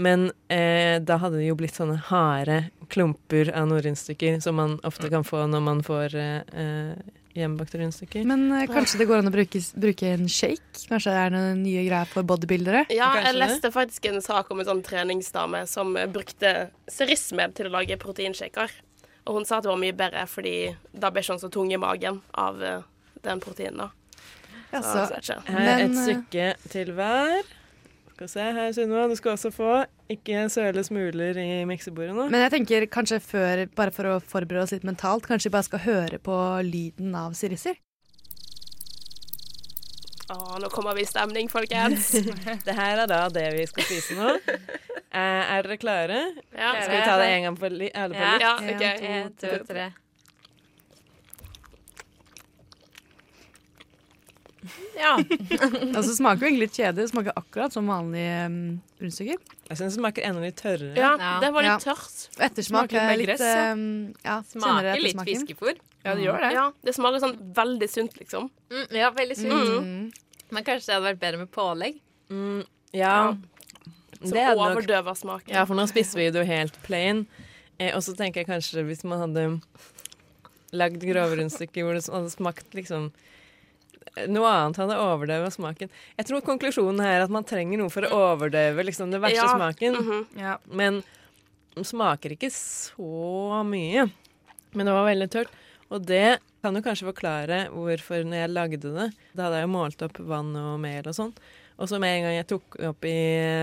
Men 0.00 0.28
eh, 0.48 0.96
da 1.04 1.18
hadde 1.20 1.38
det 1.40 1.48
jo 1.50 1.56
blitt 1.60 1.76
sånne 1.76 1.98
harde 2.08 2.62
klumper 2.90 3.52
av 3.54 3.68
norrønstykker 3.70 4.40
som 4.42 4.56
man 4.58 4.78
ofte 4.88 5.10
kan 5.12 5.22
få 5.26 5.44
når 5.50 5.62
man 5.66 5.82
får 5.86 6.14
eh, 6.18 6.60
eh, 6.64 7.16
hjemmebakte 7.36 7.78
rundstykker. 7.78 8.24
Men 8.26 8.46
eh, 8.56 8.64
kanskje 8.70 8.98
det 9.02 9.06
går 9.10 9.20
an 9.22 9.30
å 9.30 9.34
bruke, 9.34 9.60
bruke 9.84 10.08
en 10.16 10.24
shake? 10.30 10.86
Kanskje 10.90 11.12
det 11.14 11.20
er 11.26 11.34
noen 11.36 11.60
nye 11.62 11.84
greier 11.86 12.08
for 12.10 12.26
bodybuildere? 12.26 12.86
Ja, 12.90 13.12
Kanskje 13.12 13.26
jeg 13.28 13.36
det. 13.36 13.42
leste 13.44 13.72
faktisk 13.76 14.08
en 14.10 14.22
sak 14.24 14.50
om 14.50 14.62
en 14.64 14.70
sånn 14.72 14.82
treningsdame 14.86 15.62
som 15.70 15.92
brukte 16.14 16.54
serisme 16.90 17.46
til 17.54 17.70
å 17.70 17.74
lage 17.76 18.00
proteinshaker. 18.02 18.72
Og 19.28 19.36
hun 19.36 19.46
sa 19.46 19.58
at 19.60 19.66
det 19.68 19.70
var 19.70 19.78
mye 19.84 19.94
bedre, 19.94 20.24
fordi 20.26 20.56
da 20.96 21.12
ble 21.12 21.22
ikke 21.22 21.36
hun 21.36 21.42
så 21.44 21.50
tung 21.52 21.70
i 21.70 21.78
magen 21.78 22.22
av 22.40 22.62
eh, 22.64 22.82
den 23.22 23.42
proteinen. 23.44 23.84
da. 23.84 23.90
Ja, 24.72 24.80
Så, 24.82 25.06
så- 25.26 25.38
er 25.50 25.84
et 25.84 25.90
eh, 25.90 26.02
stykke 26.06 26.50
til 26.72 26.92
hver. 26.96 27.42
Skal 28.20 28.28
vi 28.28 28.32
se 28.34 28.46
her, 28.52 28.72
Sunniva. 28.76 29.06
Du 29.08 29.16
skal 29.16 29.30
også 29.32 29.48
få 29.48 29.68
ikke 30.12 30.42
søle 30.52 30.82
smuler 30.84 31.38
i 31.40 31.62
miksebordet 31.64 32.12
nå. 32.12 32.26
Men 32.28 32.42
jeg 32.44 32.52
tenker 32.52 32.84
kanskje 32.92 33.16
før, 33.24 33.62
bare 33.72 33.94
for 33.96 34.08
å 34.10 34.16
forberede 34.20 34.66
oss 34.66 34.74
litt 34.74 34.84
mentalt, 34.84 35.24
kanskje 35.24 35.48
vi 35.48 35.54
bare 35.54 35.64
skal 35.64 35.80
høre 35.86 36.18
på 36.20 36.36
lyden 36.66 37.16
av 37.16 37.32
sirisser? 37.38 37.78
Å, 40.36 40.58
nå 40.60 40.68
kommer 40.68 40.98
vi 41.00 41.06
i 41.06 41.08
stemning, 41.08 41.48
folkens. 41.48 42.10
det 42.68 42.76
her 42.76 43.00
er 43.06 43.08
da 43.08 43.22
det 43.32 43.46
vi 43.56 43.64
skal 43.72 43.88
spise 43.88 44.18
nå. 44.20 44.36
Eh, 44.36 45.56
er 45.56 45.64
dere 45.64 45.80
klare? 45.80 46.20
Ja. 46.52 46.74
Skal 46.76 46.92
vi 46.92 47.00
ta 47.00 47.16
det 47.24 47.32
en 47.38 47.48
gang 47.48 47.56
for 47.64 47.72
alle 47.72 47.88
på 47.88 48.20
Ja. 48.20 48.36
Ja, 48.44 48.52
okay. 48.60 48.76
ok. 48.76 49.08
en, 49.14 49.32
to, 49.40 49.56
tre. 49.72 49.88
Ja. 54.98 55.16
Altså, 55.96 56.08
det 56.10 56.16
smaker 56.18 56.42
jo 56.44 56.48
egentlig 56.50 56.66
litt 56.66 56.76
kjedelig. 56.78 56.96
Det 57.06 57.10
smaker 57.12 57.36
akkurat 57.40 57.72
som 57.74 57.86
vanlige 57.90 58.46
um, 58.46 58.56
rundstykker. 59.00 59.38
Jeg 59.70 59.78
syns 59.78 59.94
det 59.94 59.98
smaker 59.98 60.26
enda 60.28 60.42
litt 60.44 60.58
tørrere. 60.60 60.94
Ja, 60.98 61.12
Ja. 61.20 61.30
det 61.40 61.50
var 61.54 61.66
Ja. 61.66 61.76
litt 61.76 61.86
tørt. 61.86 62.16
Og 62.36 62.44
Ettersmak 62.48 62.92
er 62.92 63.16
litt 63.16 63.28
gress, 63.30 63.44
ja. 63.46 63.72
um, 63.72 63.84
ja, 64.24 64.36
Smaker 64.52 65.00
litt 65.04 65.22
fiskefôr. 65.28 65.78
Ja, 66.04 66.14
det 66.16 66.24
gjør 66.24 66.40
det. 66.44 66.50
Ja, 66.56 66.66
det 66.84 66.94
smaker 66.96 67.20
sånn 67.20 67.36
veldig 67.56 67.88
sunt, 67.92 68.14
liksom. 68.20 68.50
Mm, 68.72 68.86
ja, 68.96 69.10
veldig 69.16 69.36
sunt. 69.36 69.84
Mm. 69.84 70.12
Men 70.50 70.64
kanskje 70.66 70.86
det 70.90 70.94
hadde 70.96 71.08
vært 71.10 71.20
bedre 71.24 71.38
med 71.44 71.50
pålegg? 71.54 71.98
Mm, 72.32 72.62
ja. 72.96 73.14
Som 74.20 74.30
Det 74.36 74.44
hadde 74.44 74.60
overdøver 74.64 75.16
smaken. 75.16 75.52
Ja, 75.54 75.64
for 75.68 75.76
nå 75.78 75.86
spiser 75.88 76.18
vi 76.20 76.30
det 76.30 76.40
jo 76.42 76.46
helt 76.48 76.76
plain. 76.84 77.26
Eh, 77.78 77.94
og 77.96 78.02
så 78.04 78.12
tenker 78.16 78.42
jeg 78.42 78.48
kanskje 78.50 78.84
hvis 78.84 79.04
man 79.08 79.20
hadde 79.24 79.60
lagd 80.76 81.02
grove 81.02 81.36
rundstykker 81.40 81.82
hvor 81.86 81.96
det 81.96 82.04
hadde 82.06 82.30
smakt 82.32 82.74
liksom 82.76 83.10
noe 84.32 84.48
annet 84.50 84.76
hadde 84.82 84.96
overdøvet 85.00 85.54
smaken. 85.54 85.90
Jeg 86.18 86.26
tror 86.28 86.42
konklusjonen 86.46 87.00
her 87.04 87.18
er 87.20 87.24
at 87.26 87.32
man 87.32 87.46
trenger 87.46 87.78
noe 87.80 87.92
for 87.92 88.06
å 88.08 88.20
overdøve 88.34 88.84
liksom, 88.88 89.12
den 89.14 89.22
verste 89.22 89.38
Ja, 89.42 89.48
smaken. 89.56 89.96
mhm. 90.00 90.26
Ja. 90.40 90.56
Men 90.66 91.02
den 91.76 91.84
smaker 91.86 92.34
ikke 92.34 92.50
så 92.52 93.62
mye. 93.66 94.08
Men 94.74 94.86
det 94.86 94.92
var 94.94 95.06
veldig 95.08 95.30
tørt. 95.30 95.48
Og 95.90 96.04
det 96.06 96.38
kan 96.62 96.76
jo 96.76 96.82
kanskje 96.84 97.08
forklare 97.08 97.64
hvorfor 97.72 98.22
når 98.28 98.36
jeg 98.44 98.50
lagde 98.52 98.80
det 98.94 99.06
Da 99.34 99.46
hadde 99.46 99.56
jeg 99.58 99.64
jo 99.66 99.72
målt 99.72 100.02
opp 100.06 100.18
vann 100.28 100.52
og 100.56 100.76
mel 100.82 101.02
og 101.08 101.16
sånn. 101.16 101.32
Og 101.80 101.88
så 101.88 101.98
med 101.98 102.12
en 102.18 102.26
gang 102.26 102.34
jeg 102.36 102.46
tok 102.50 102.76
oppi 102.90 103.12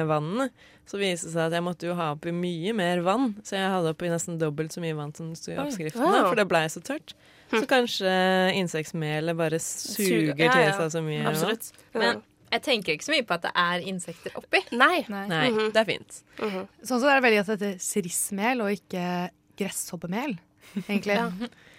vannet, 0.09 0.51
så 0.89 0.97
viste 0.97 1.27
det 1.29 1.33
seg 1.35 1.43
at 1.51 1.53
jeg 1.53 1.63
måtte 1.67 1.85
jo 1.85 1.93
ha 1.99 2.07
oppi 2.15 2.31
mye 2.33 2.73
mer 2.73 3.03
vann. 3.05 3.35
Så 3.45 3.53
jeg 3.59 3.69
hadde 3.69 3.91
oppi 3.93 4.09
nesten 4.09 4.39
dobbelt 4.41 4.73
så 4.73 4.81
mye 4.81 4.95
vann 4.97 5.13
som 5.13 5.29
sto 5.37 5.51
i 5.53 5.59
oppskriften. 5.61 6.01
Wow. 6.01 6.31
For 6.31 6.39
det 6.39 6.47
blei 6.49 6.63
så 6.73 6.81
tørt. 6.81 7.13
Så 7.51 7.63
kanskje 7.69 8.13
insektmelet 8.59 9.37
bare 9.39 9.59
suger 9.63 10.33
ja, 10.35 10.51
til 10.51 10.65
ja. 10.65 10.73
seg 10.77 10.91
så 10.91 11.01
mye. 11.05 11.21
Absolutt. 11.29 11.69
Men 11.93 12.21
jeg 12.51 12.61
tenker 12.65 12.93
ikke 12.95 13.05
så 13.07 13.13
mye 13.15 13.25
på 13.27 13.33
at 13.37 13.45
det 13.47 13.51
er 13.55 13.85
insekter 13.87 14.35
oppi. 14.39 14.59
Nei. 14.75 15.05
Nei, 15.07 15.49
Mhm. 15.51 15.71
det 15.71 15.79
er 15.83 15.85
fint. 15.87 16.21
Mhm. 16.39 16.67
Sånn 16.83 16.99
så 17.01 17.07
er 17.11 17.21
det 17.21 17.23
veldig 17.27 17.39
at 17.39 17.47
det 17.47 17.57
heter 17.59 17.79
sirismel 17.79 18.61
og 18.65 18.71
ikke 18.75 19.05
gresshoppemel, 19.57 20.37
egentlig. 20.87 21.15
Ja. 21.15 21.29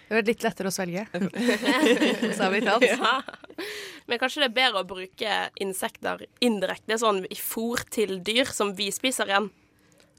Det 0.09 0.17
vært 0.17 0.25
litt 0.31 0.41
lettere 0.43 0.71
å 0.71 0.73
svelge. 0.73 1.03
Bokstavelig 2.21 2.63
talt. 2.69 2.85
Ja. 2.89 3.21
Men 4.09 4.17
kanskje 4.21 4.41
det 4.41 4.49
er 4.49 4.55
bedre 4.57 4.81
å 4.83 4.87
bruke 4.89 5.35
insekter 5.61 6.23
indirekte, 6.41 6.97
sånn 6.97 7.23
i 7.29 7.37
fôr 7.37 7.83
til 7.93 8.17
dyr 8.25 8.49
som 8.49 8.73
vi 8.77 8.89
spiser 8.95 9.29
igjen. 9.29 9.49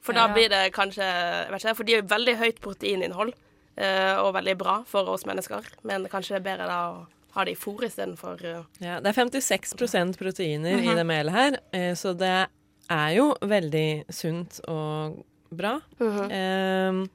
For 0.01 0.15
da 0.17 0.29
Ja. 0.29 0.33
blir 0.35 0.49
det 0.49 0.73
kanskje 0.73 1.03
jeg 1.05 1.51
vet 1.51 1.61
ikke, 1.65 1.77
For 1.77 1.85
de 1.85 1.93
har 1.95 2.03
jo 2.03 2.09
veldig 2.15 2.37
høyt 2.39 2.61
proteininnhold, 2.63 3.35
og 3.79 4.35
veldig 4.35 4.57
bra 4.59 4.83
for 4.87 5.09
oss 5.09 5.25
mennesker. 5.25 5.65
Men 5.85 6.05
kanskje 6.11 6.37
det 6.37 6.41
er 6.43 6.49
bedre 6.57 6.67
da 6.67 6.79
å 6.91 7.07
ha 7.33 7.45
det 7.45 7.53
i 7.53 7.61
fôr 7.61 7.85
istedenfor 7.87 8.41
uh, 8.45 8.65
Ja, 8.81 9.01
det 9.01 9.17
er 9.17 9.25
56% 9.25 10.17
proteiner 10.19 10.73
i 10.83 10.87
Mhm. 10.89 10.97
det 10.97 11.07
melet 11.07 11.33
her, 11.33 11.59
eh, 11.73 11.93
så 11.95 12.13
det 12.17 12.49
er 12.91 13.11
jo 13.15 13.35
veldig 13.41 14.05
sunt 14.11 14.61
og 14.69 15.25
bra. 15.53 15.81
Mm 16.01 16.11
-hmm. 16.19 17.09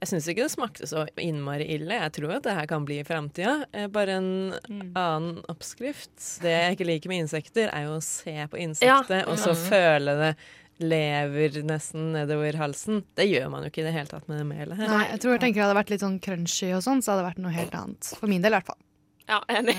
jeg 0.00 0.08
syns 0.08 0.26
ikke 0.28 0.42
det 0.42 0.50
smakte 0.50 0.86
så 0.86 1.06
innmari 1.16 1.64
ille. 1.74 1.94
Jeg 1.94 2.12
tror 2.12 2.32
at 2.36 2.42
det 2.42 2.54
her 2.54 2.66
kan 2.66 2.84
bli 2.84 2.98
i 3.00 3.04
framtida. 3.04 3.64
Eh, 3.72 3.86
bare 3.86 4.08
en 4.16 4.52
annen 4.96 5.42
oppskrift. 5.48 6.40
Det 6.42 6.50
jeg 6.50 6.72
ikke 6.76 6.86
liker 6.86 7.08
med 7.08 7.18
insekter, 7.28 7.68
er 7.72 7.84
jo 7.84 7.96
å 7.98 8.02
se 8.02 8.46
på 8.50 8.58
insektet 8.58 9.26
og 9.28 9.36
så 9.38 9.50
Mhm. 9.52 9.68
føle 9.70 10.16
det 10.18 10.36
lever 10.80 11.62
nesten 11.68 12.12
nedover 12.14 12.56
halsen. 12.58 13.02
Det 13.18 13.26
gjør 13.28 13.50
man 13.52 13.62
jo 13.66 13.70
ikke 13.70 13.82
i 13.82 13.86
det 13.88 13.92
hele 13.94 14.10
tatt 14.10 14.28
med 14.30 14.38
det 14.40 14.46
melet 14.48 14.78
her. 14.80 14.88
Nei, 14.88 15.04
jeg 15.12 15.20
tror 15.22 15.34
jeg 15.36 15.42
tenker 15.44 15.60
det 15.60 15.66
hadde 15.68 15.78
vært 15.78 15.92
litt 15.92 16.04
sånn 16.04 16.18
crunchy 16.24 16.72
og 16.76 16.82
sånn, 16.86 17.02
så 17.04 17.12
hadde 17.12 17.22
det 17.22 17.28
vært 17.30 17.42
noe 17.44 17.52
helt 17.54 17.76
annet. 17.78 18.10
For 18.18 18.26
min 18.30 18.42
del 18.42 18.54
i 18.54 18.58
hvert 18.58 18.70
fall. 18.72 18.80
Ja, 19.28 19.38
enig. 19.48 19.76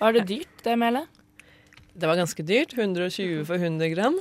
Var 0.00 0.12
det 0.16 0.24
dyrt, 0.30 0.54
det 0.64 0.76
melet? 0.80 1.20
Det 1.94 2.08
var 2.10 2.16
ganske 2.18 2.42
dyrt. 2.46 2.72
120 2.78 3.44
for 3.46 3.60
100 3.60 3.90
gram. 3.94 4.16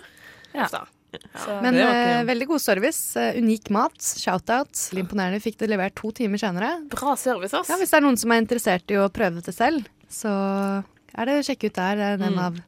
Ja. 0.53 0.67
Så. 0.69 0.83
Så, 1.13 1.55
Men 1.61 1.77
eh, 1.77 2.23
veldig 2.25 2.47
god 2.49 2.61
service. 2.61 3.15
Uh, 3.17 3.37
unik 3.39 3.69
mat. 3.73 3.97
Shout-out. 4.01 4.73
Imponerende. 4.97 5.39
Fikk 5.41 5.57
det 5.61 5.69
levert 5.71 5.95
to 5.97 6.11
timer 6.13 6.41
senere. 6.41 6.71
Bra 6.91 7.15
service, 7.17 7.53
ass. 7.57 7.69
Ja, 7.69 7.77
Hvis 7.81 7.93
det 7.93 7.99
er 8.01 8.05
noen 8.05 8.17
som 8.19 8.33
er 8.33 8.41
interessert 8.43 8.93
i 8.93 8.97
å 9.01 9.07
prøve 9.13 9.41
det 9.45 9.53
selv, 9.55 9.87
Så 10.13 10.29
er 10.29 11.25
det 11.29 11.39
å 11.39 11.45
sjekke 11.45 11.71
ut 11.71 11.77
der. 11.79 11.95
Det 11.97 12.05
er 12.11 12.13
en 12.27 12.33
Mm. 12.33 12.39
av 12.43 12.59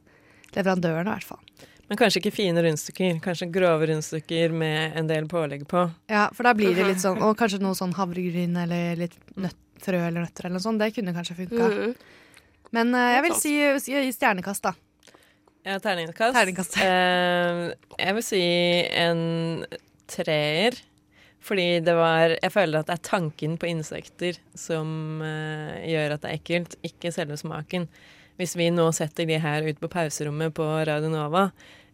leverandørene, 0.56 1.06
i 1.06 1.14
hvert 1.14 1.24
fall. 1.28 1.42
Men 1.86 1.98
kanskje 2.00 2.20
ikke 2.22 2.34
fine 2.34 2.62
rundstykker. 2.64 3.20
Kanskje 3.22 3.46
grove 3.54 3.86
rundstykker 3.90 4.54
med 4.54 4.96
en 4.98 5.10
del 5.10 5.28
pålegg 5.30 5.66
på. 5.70 5.84
Ja, 6.10 6.26
for 6.34 6.48
da 6.48 6.54
blir 6.58 6.74
det 6.74 6.88
litt 6.88 7.02
sånn 7.02 7.20
Og 7.26 7.36
kanskje 7.38 7.60
noe 7.62 7.78
sånn 7.78 7.94
havregryn 7.94 8.56
eller 8.64 8.98
litt 8.98 9.14
nøtt, 9.38 9.58
frø 9.82 10.00
eller 10.00 10.24
nøtter 10.24 10.48
eller 10.48 10.58
noe 10.58 10.66
sånt. 10.66 10.82
Det 10.82 10.90
kunne 10.96 11.14
kanskje 11.16 11.38
funka. 11.44 11.70
Mhm. 11.70 11.94
Men 12.74 12.90
uh, 12.96 13.12
jeg 13.14 13.22
vil 13.28 13.36
si, 13.38 13.54
si 13.84 13.94
gi 13.94 14.10
stjernekast, 14.12 14.66
da. 14.66 14.74
Ja, 15.66 15.78
terningkast. 15.82 16.34
Terningkast. 16.34 16.76
Uh, 16.82 17.70
jeg 18.04 18.18
vil 18.18 18.26
si 18.26 18.42
en 18.98 19.22
treer. 20.10 20.78
Fordi 21.46 21.78
det 21.86 21.94
var 21.94 22.32
Jeg 22.34 22.50
føler 22.50 22.80
at 22.80 22.88
det 22.88 22.96
er 22.96 23.06
tanken 23.06 23.54
på 23.60 23.68
insekter 23.70 24.38
som 24.58 25.22
uh, 25.22 25.78
gjør 25.86 26.16
at 26.16 26.24
det 26.24 26.32
er 26.32 26.40
ekkelt, 26.40 26.74
ikke 26.86 27.14
selve 27.14 27.38
smaken. 27.38 27.86
Hvis 28.36 28.56
vi 28.58 28.68
nå 28.74 28.90
setter 28.96 29.28
de 29.28 29.38
her 29.40 29.64
ut 29.64 29.80
på 29.80 29.88
pauserommet 29.92 30.52
på 30.56 30.66
Radio 30.88 31.08
Nova, 31.12 31.46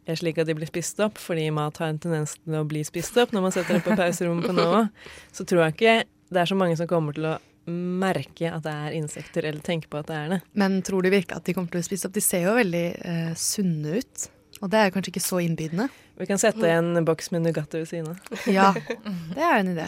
eh, 0.07 0.17
slik 0.19 0.41
at 0.43 0.49
de 0.51 0.57
blir 0.59 0.71
spist 0.71 0.99
opp, 1.05 1.21
fordi 1.23 1.47
mat 1.55 1.79
har 1.79 1.93
en 1.93 2.01
tendens 2.03 2.35
til 2.41 2.59
å 2.59 2.65
bli 2.69 2.83
spist 2.87 3.17
opp 3.23 3.35
når 3.35 3.47
man 3.47 3.55
setter 3.55 3.79
det 3.79 3.85
på 3.87 3.97
pauserommet 3.99 4.51
på 4.51 4.57
Nova, 4.57 4.89
så 5.37 5.47
tror 5.47 5.67
jeg 5.67 5.77
ikke 5.77 5.97
det 6.33 6.43
er 6.43 6.49
så 6.49 6.57
mange 6.59 6.77
som 6.81 6.89
kommer 6.91 7.15
til 7.17 7.29
å 7.31 7.39
merke 7.71 8.51
at 8.51 8.65
det 8.65 8.73
er 8.75 8.95
insekter, 8.99 9.47
eller 9.47 9.63
tenke 9.63 9.87
på 9.91 10.01
at 10.01 10.09
det 10.11 10.17
er 10.19 10.31
det. 10.33 10.39
Men 10.59 10.81
tror 10.83 11.05
du 11.05 11.13
virkelig 11.13 11.37
at 11.37 11.47
de 11.47 11.55
kommer 11.55 11.71
til 11.71 11.79
å 11.79 11.83
bli 11.83 11.91
spist 11.93 12.09
opp? 12.09 12.15
De 12.17 12.25
ser 12.25 12.49
jo 12.49 12.57
veldig 12.57 12.87
eh, 13.07 13.35
sunne 13.39 14.01
ut. 14.01 14.25
Og 14.63 14.71
det 14.73 14.81
er 14.81 14.91
kanskje 14.95 15.13
ikke 15.13 15.23
så 15.23 15.39
innbydende. 15.43 15.87
Vi 16.19 16.27
kan 16.29 16.41
sette 16.43 16.69
en 16.71 17.05
boks 17.07 17.31
med 17.35 17.47
Nugatti 17.47 17.81
ved 17.83 17.89
siden 17.91 18.13
av. 18.13 18.35
Ja, 18.59 18.73
det 18.75 19.47
er 19.47 19.61
en 19.61 19.71
idé. 19.77 19.87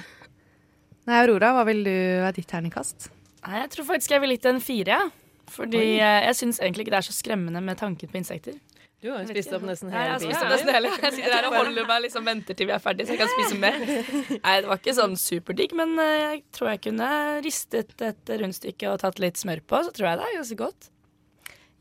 Nei, 1.04 1.18
Aurora, 1.20 1.50
hva 1.56 1.66
vil 1.68 1.82
du 1.84 1.92
være 1.92 2.36
ditt 2.38 2.48
terningkast? 2.50 3.10
Nei, 3.44 3.58
jeg 3.64 3.74
tror 3.74 3.90
faktisk 3.90 4.14
jeg 4.14 4.22
vil 4.22 4.36
gitt 4.36 4.48
en 4.48 4.62
fire. 4.62 4.96
jeg. 5.02 5.23
Fordi 5.52 5.80
Oi. 5.80 5.98
eh, 6.00 6.20
jeg 6.28 6.36
syns 6.40 6.60
egentlig 6.60 6.86
ikke 6.86 6.94
det 6.96 7.02
er 7.02 7.08
så 7.10 7.16
skremmende 7.16 7.60
med 7.64 7.76
tanken 7.80 8.08
på 8.08 8.16
insekter. 8.20 8.56
Du 9.04 9.10
har 9.12 9.20
jo 9.20 9.28
spist 9.28 9.52
opp 9.52 9.64
nesten 9.68 9.90
Ja, 9.92 10.04
jeg 10.06 10.12
hele 10.14 10.30
biten. 10.32 10.38
opp 10.40 10.52
nesten. 10.54 11.02
Jeg 11.04 11.12
sitter 11.12 11.34
der 11.34 11.46
og 11.50 11.56
holder 11.58 11.86
meg 11.90 12.02
liksom 12.06 12.24
venter 12.24 12.56
til 12.56 12.70
vi 12.70 12.72
er 12.72 12.80
ferdige, 12.80 13.04
så 13.06 13.12
jeg 13.12 13.20
kan 13.20 13.32
spise 13.34 13.58
mer. 13.60 13.76
Nei, 14.46 14.54
det 14.64 14.70
var 14.70 14.80
ikke 14.80 14.94
sånn 14.96 15.16
superdigg, 15.20 15.74
men 15.76 15.92
eh, 16.00 16.14
jeg 16.22 16.40
tror 16.56 16.70
jeg 16.72 16.80
kunne 16.86 17.10
ristet 17.44 17.92
et 18.00 18.32
rundstykke 18.40 18.88
og 18.94 19.02
tatt 19.04 19.20
litt 19.20 19.36
smør 19.36 19.60
på, 19.68 19.82
så 19.84 19.92
tror 19.92 20.08
jeg 20.08 20.20
det 20.22 20.30
er 20.30 20.36
ganske 20.38 20.56
godt. 20.62 20.88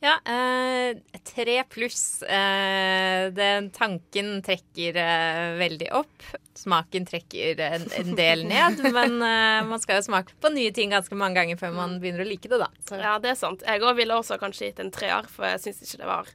Ja, 0.03 0.17
eh, 0.27 0.97
tre 1.23 1.63
pluss. 1.63 2.21
Eh, 2.21 3.31
den 3.31 3.69
tanken 3.71 4.41
trekker 4.43 4.97
eh, 4.99 5.53
veldig 5.61 5.87
opp. 5.95 6.25
Smaken 6.59 7.05
trekker 7.07 7.61
en, 7.63 7.85
en 8.01 8.09
del 8.17 8.43
ned. 8.51 8.81
Men 8.91 9.15
eh, 9.23 9.61
man 9.69 9.79
skal 9.79 10.01
jo 10.01 10.07
smake 10.09 10.35
på 10.43 10.51
nye 10.51 10.73
ting 10.75 10.91
ganske 10.91 11.15
mange 11.15 11.39
ganger 11.39 11.61
før 11.61 11.71
man 11.77 11.95
begynner 12.03 12.25
å 12.25 12.27
like 12.27 12.51
det, 12.51 12.59
da. 12.59 12.67
Så. 12.83 12.99
Ja, 12.99 13.15
det 13.23 13.31
er 13.31 13.39
sant. 13.39 13.63
Jeg 13.63 13.79
òg 13.79 13.95
ville 14.01 14.17
også 14.19 14.35
kanskje 14.41 14.73
gitt 14.73 14.83
en 14.83 14.91
treer, 14.91 15.29
for 15.31 15.47
jeg 15.47 15.63
syns 15.63 15.85
ikke 15.85 16.01
det 16.03 16.11
var 16.11 16.33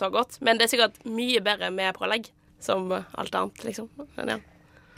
så 0.00 0.08
godt. 0.16 0.40
Men 0.40 0.56
det 0.56 0.64
er 0.66 0.72
sikkert 0.72 0.96
mye 1.04 1.44
bedre 1.44 1.68
med 1.76 2.00
pålegg, 2.00 2.32
som 2.64 2.88
alt 2.96 3.36
annet, 3.36 3.66
liksom. 3.68 3.92
Men 4.16 4.32
ja. 4.38 4.40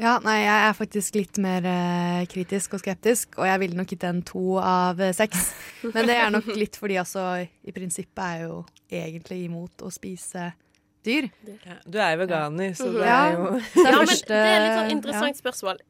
Ja, 0.01 0.17
nei, 0.25 0.39
jeg 0.43 0.65
er 0.69 0.75
faktisk 0.77 1.17
litt 1.19 1.39
mer 1.43 1.67
uh, 1.67 2.23
kritisk 2.31 2.77
og 2.77 2.83
skeptisk, 2.83 3.37
og 3.39 3.47
jeg 3.49 3.61
ville 3.63 3.79
nok 3.79 3.93
gitt 3.93 4.07
en 4.09 4.23
to 4.27 4.57
av 4.63 5.01
eh, 5.03 5.13
seks. 5.17 5.53
Men 5.95 6.09
det 6.09 6.17
er 6.17 6.33
nok 6.33 6.49
litt 6.57 6.79
fordi 6.81 6.99
altså 7.03 7.27
i 7.45 7.75
prinsippet 7.75 8.25
er 8.25 8.41
jeg 8.41 8.49
jo 8.49 8.59
egentlig 9.03 9.45
imot 9.47 9.85
å 9.85 9.93
spise 9.93 10.51
dyr. 11.07 11.29
Ja, 11.67 11.79
du 11.85 11.99
er 12.01 12.15
jo 12.15 12.23
veganer, 12.25 12.75
så 12.79 12.91
det 12.95 13.07
Ja, 13.07 13.23
er 13.27 13.33
jo 13.37 13.49
ja, 13.59 13.97
men 13.99 14.13
det 14.13 14.37
er 14.39 14.61
litt 14.63 14.77
sånn 14.79 14.93
interessant 14.97 15.41
spørsmål. 15.41 15.81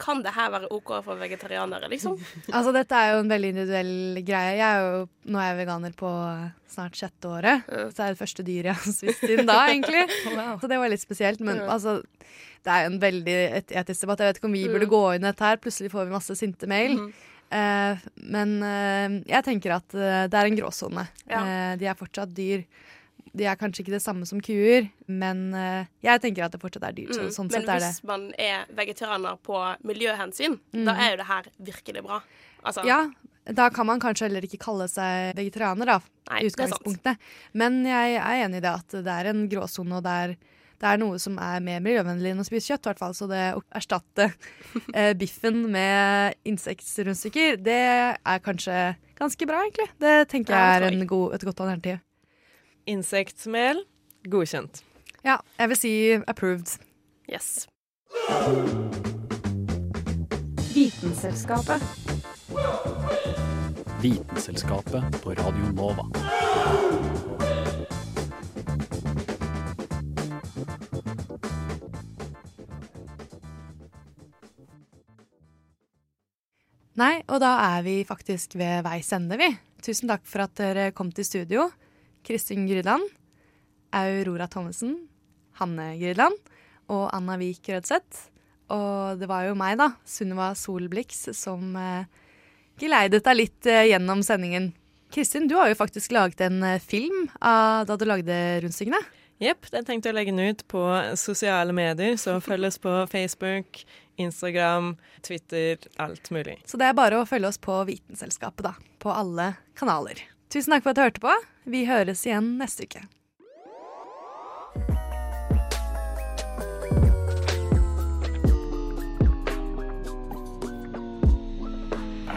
Kan 0.00 0.22
det 0.24 0.32
her 0.34 0.48
være 0.50 0.70
OK 0.72 0.94
for 1.04 1.20
vegetarianere, 1.20 1.90
liksom? 1.92 2.16
Altså, 2.56 2.72
dette 2.74 2.96
er 2.96 3.12
jo 3.12 3.20
en 3.22 3.30
veldig 3.30 3.50
individuell 3.52 4.22
greie. 4.24 4.54
Jeg 4.56 4.64
er 4.66 4.86
jo, 4.86 5.02
nå 5.28 5.38
er 5.42 5.50
jeg 5.50 5.58
veganer 5.60 5.92
på 5.98 6.12
snart 6.72 6.96
sjette 6.96 7.28
året. 7.28 7.68
Så 7.68 7.98
det 7.98 8.06
er 8.06 8.16
det 8.16 8.22
første 8.22 8.46
dyret 8.46 8.70
jeg 8.72 8.80
har 8.80 8.96
spist 8.96 9.26
inn 9.28 9.44
da, 9.46 9.58
egentlig. 9.68 10.06
Så 10.62 10.72
det 10.72 10.80
var 10.80 10.90
litt 10.90 11.04
spesielt. 11.04 11.44
Men 11.44 11.60
altså, 11.68 11.98
det 12.64 12.70
er 12.72 12.84
jo 12.86 12.90
en 12.92 13.00
veldig 13.02 13.36
et 13.58 13.66
etisk 13.82 14.00
debatt. 14.06 14.18
Jeg 14.22 14.32
vet 14.32 14.38
ikke 14.40 14.50
om 14.50 14.52
vi 14.56 14.64
burde 14.68 14.86
Mm. 14.86 14.92
gå 14.94 15.02
inn 15.16 15.24
i 15.24 15.30
dette 15.32 15.44
her. 15.44 15.56
Plutselig 15.56 15.90
får 15.90 16.06
vi 16.06 16.12
masse 16.14 16.36
sinte 16.38 16.66
mail. 16.70 17.12
Eh, 17.52 17.96
men 18.16 18.62
eh, 18.62 19.22
jeg 19.28 19.44
tenker 19.44 19.74
at 19.76 19.94
eh, 19.94 20.26
det 20.28 20.34
er 20.38 20.46
en 20.48 20.56
gråsone. 20.56 21.06
Ja. 21.28 21.42
Eh, 21.44 21.76
de 21.76 21.86
er 21.90 21.94
fortsatt 21.98 22.32
dyr. 22.34 22.64
De 23.34 23.44
er 23.48 23.56
kanskje 23.56 23.80
ikke 23.84 23.94
det 23.96 24.02
samme 24.04 24.26
som 24.28 24.40
kuer, 24.44 24.90
men 25.08 25.54
eh, 25.56 25.84
jeg 26.04 26.20
tenker 26.20 26.44
at 26.44 26.52
det 26.52 26.60
fortsatt 26.60 26.84
er 26.88 26.92
dyr. 26.92 27.08
Mm. 27.12 27.30
sånn 27.32 27.50
Men 27.50 27.68
er 27.68 27.80
hvis 27.80 28.04
man 28.04 28.26
er 28.38 28.66
vegetarianer 28.76 29.38
på 29.42 29.56
miljøhensyn, 29.88 30.58
Mm. 30.72 30.84
da 30.84 30.92
er 30.96 31.10
jo 31.10 31.16
det 31.22 31.26
her 31.26 31.42
virkelig 31.60 32.02
bra. 32.04 32.20
Altså, 32.64 32.84
Ja, 32.86 33.10
da 33.52 33.70
kan 33.70 33.86
man 33.86 34.00
kanskje 34.00 34.28
heller 34.28 34.42
ikke 34.46 34.58
kalle 34.60 34.86
seg 34.88 35.34
vegetarianer, 35.34 35.86
da, 35.86 36.00
Nei, 36.30 36.42
i 36.44 36.46
utgangspunktet. 36.50 37.16
Men 37.54 37.84
jeg 37.84 38.16
er 38.16 38.44
enig 38.46 38.56
i 38.56 38.60
det 38.60 38.70
at 38.70 38.88
det 39.02 39.06
er 39.08 39.30
en 39.32 39.48
gråsone, 39.48 39.96
og 39.96 40.02
det 40.04 40.12
er, 40.12 40.36
det 40.82 40.90
er 40.90 40.98
noe 40.98 41.18
som 41.22 41.36
er 41.38 41.62
mer 41.62 41.82
miljøvennlig 41.84 42.32
enn 42.32 42.42
å 42.42 42.46
spise 42.46 42.72
kjøtt, 42.72 42.82
i 42.82 42.90
hvert 42.90 43.02
fall. 43.02 43.14
Så 43.14 43.28
det 43.30 43.42
å 43.54 43.62
erstatte 43.78 44.32
eh, 44.98 45.12
biffen 45.18 45.60
med 45.70 46.34
insektrundstykker, 46.48 47.60
det 47.62 47.82
er 48.18 48.42
kanskje 48.42 48.78
ganske 49.20 49.46
bra, 49.46 49.62
egentlig. 49.62 49.86
Det 50.02 50.16
tenker 50.32 50.58
jeg 50.58 50.80
er 50.80 50.88
en 50.90 51.06
god, 51.06 51.36
et 51.38 51.46
godt 51.46 51.62
alternativ. 51.62 52.02
Insektmel 52.90 53.84
godkjent. 54.26 54.82
Ja, 55.22 55.38
jeg 55.60 55.70
vil 55.70 55.78
si 55.78 55.94
approved. 56.26 56.74
Yes. 57.30 57.68
Vitenselskapet. 60.74 61.86
Vitenselskapet 64.02 65.22
på 65.22 65.38
Radio 65.38 65.72
Nova. 65.78 67.11
Nei, 77.00 77.22
og 77.32 77.40
da 77.40 77.54
er 77.78 77.84
vi 77.86 77.94
faktisk 78.04 78.58
ved 78.60 78.82
veis 78.84 79.08
ende, 79.16 79.38
vi. 79.40 79.48
Tusen 79.82 80.10
takk 80.10 80.26
for 80.28 80.44
at 80.44 80.52
dere 80.60 80.90
kom 80.92 81.08
til 81.14 81.24
studio. 81.24 81.70
Kristin 82.22 82.66
Grydland, 82.68 83.06
Aurora 83.96 84.44
Thommessen, 84.52 84.98
Hanne 85.58 85.94
Grydland 85.96 86.36
og 86.92 87.06
Anna 87.16 87.38
Vik 87.40 87.70
Rødseth. 87.72 88.28
Og 88.72 89.20
det 89.20 89.28
var 89.28 89.48
jo 89.48 89.56
meg, 89.56 89.78
da, 89.80 89.88
Sunniva 90.04 90.52
Solblix, 90.56 91.24
som 91.36 91.72
eh, 91.80 92.04
geleidet 92.80 93.24
deg 93.24 93.40
litt 93.40 93.68
eh, 93.68 93.88
gjennom 93.90 94.20
sendingen. 94.24 94.70
Kristin, 95.12 95.48
du 95.48 95.56
har 95.58 95.72
jo 95.72 95.80
faktisk 95.80 96.12
laget 96.12 96.44
en 96.44 96.60
eh, 96.64 96.80
film 96.80 97.26
av 97.40 97.88
da 97.88 97.96
du 97.96 98.04
lagde 98.08 98.36
rundstykkene. 98.64 99.00
Jepp, 99.42 99.66
den 99.74 99.82
tenkte 99.82 100.06
jeg 100.06 100.14
å 100.14 100.18
legge 100.20 100.30
den 100.30 100.52
ut 100.54 100.60
på 100.70 100.80
sosiale 101.18 101.74
medier, 101.74 102.14
så 102.20 102.36
følg 102.38 102.68
oss 102.68 102.78
på 102.78 102.92
Facebook, 103.10 103.80
Instagram, 104.22 104.92
Twitter, 105.26 105.82
alt 105.98 106.30
mulig. 106.30 106.60
Så 106.70 106.78
det 106.78 106.86
er 106.86 106.94
bare 106.94 107.18
å 107.18 107.26
følge 107.26 107.50
oss 107.50 107.58
på 107.58 107.80
Vitenselskapet, 107.88 108.68
da. 108.68 108.76
På 109.02 109.10
alle 109.10 109.56
kanaler. 109.74 110.22
Tusen 110.52 110.76
takk 110.76 110.86
for 110.86 110.94
at 110.94 111.00
du 111.00 111.02
hørte 111.02 111.24
på. 111.26 111.34
Vi 111.66 111.82
høres 111.90 112.22
igjen 112.28 112.54
neste 112.62 112.86
uke. 112.86 113.02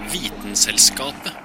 Vitenselskapet. 0.09 1.44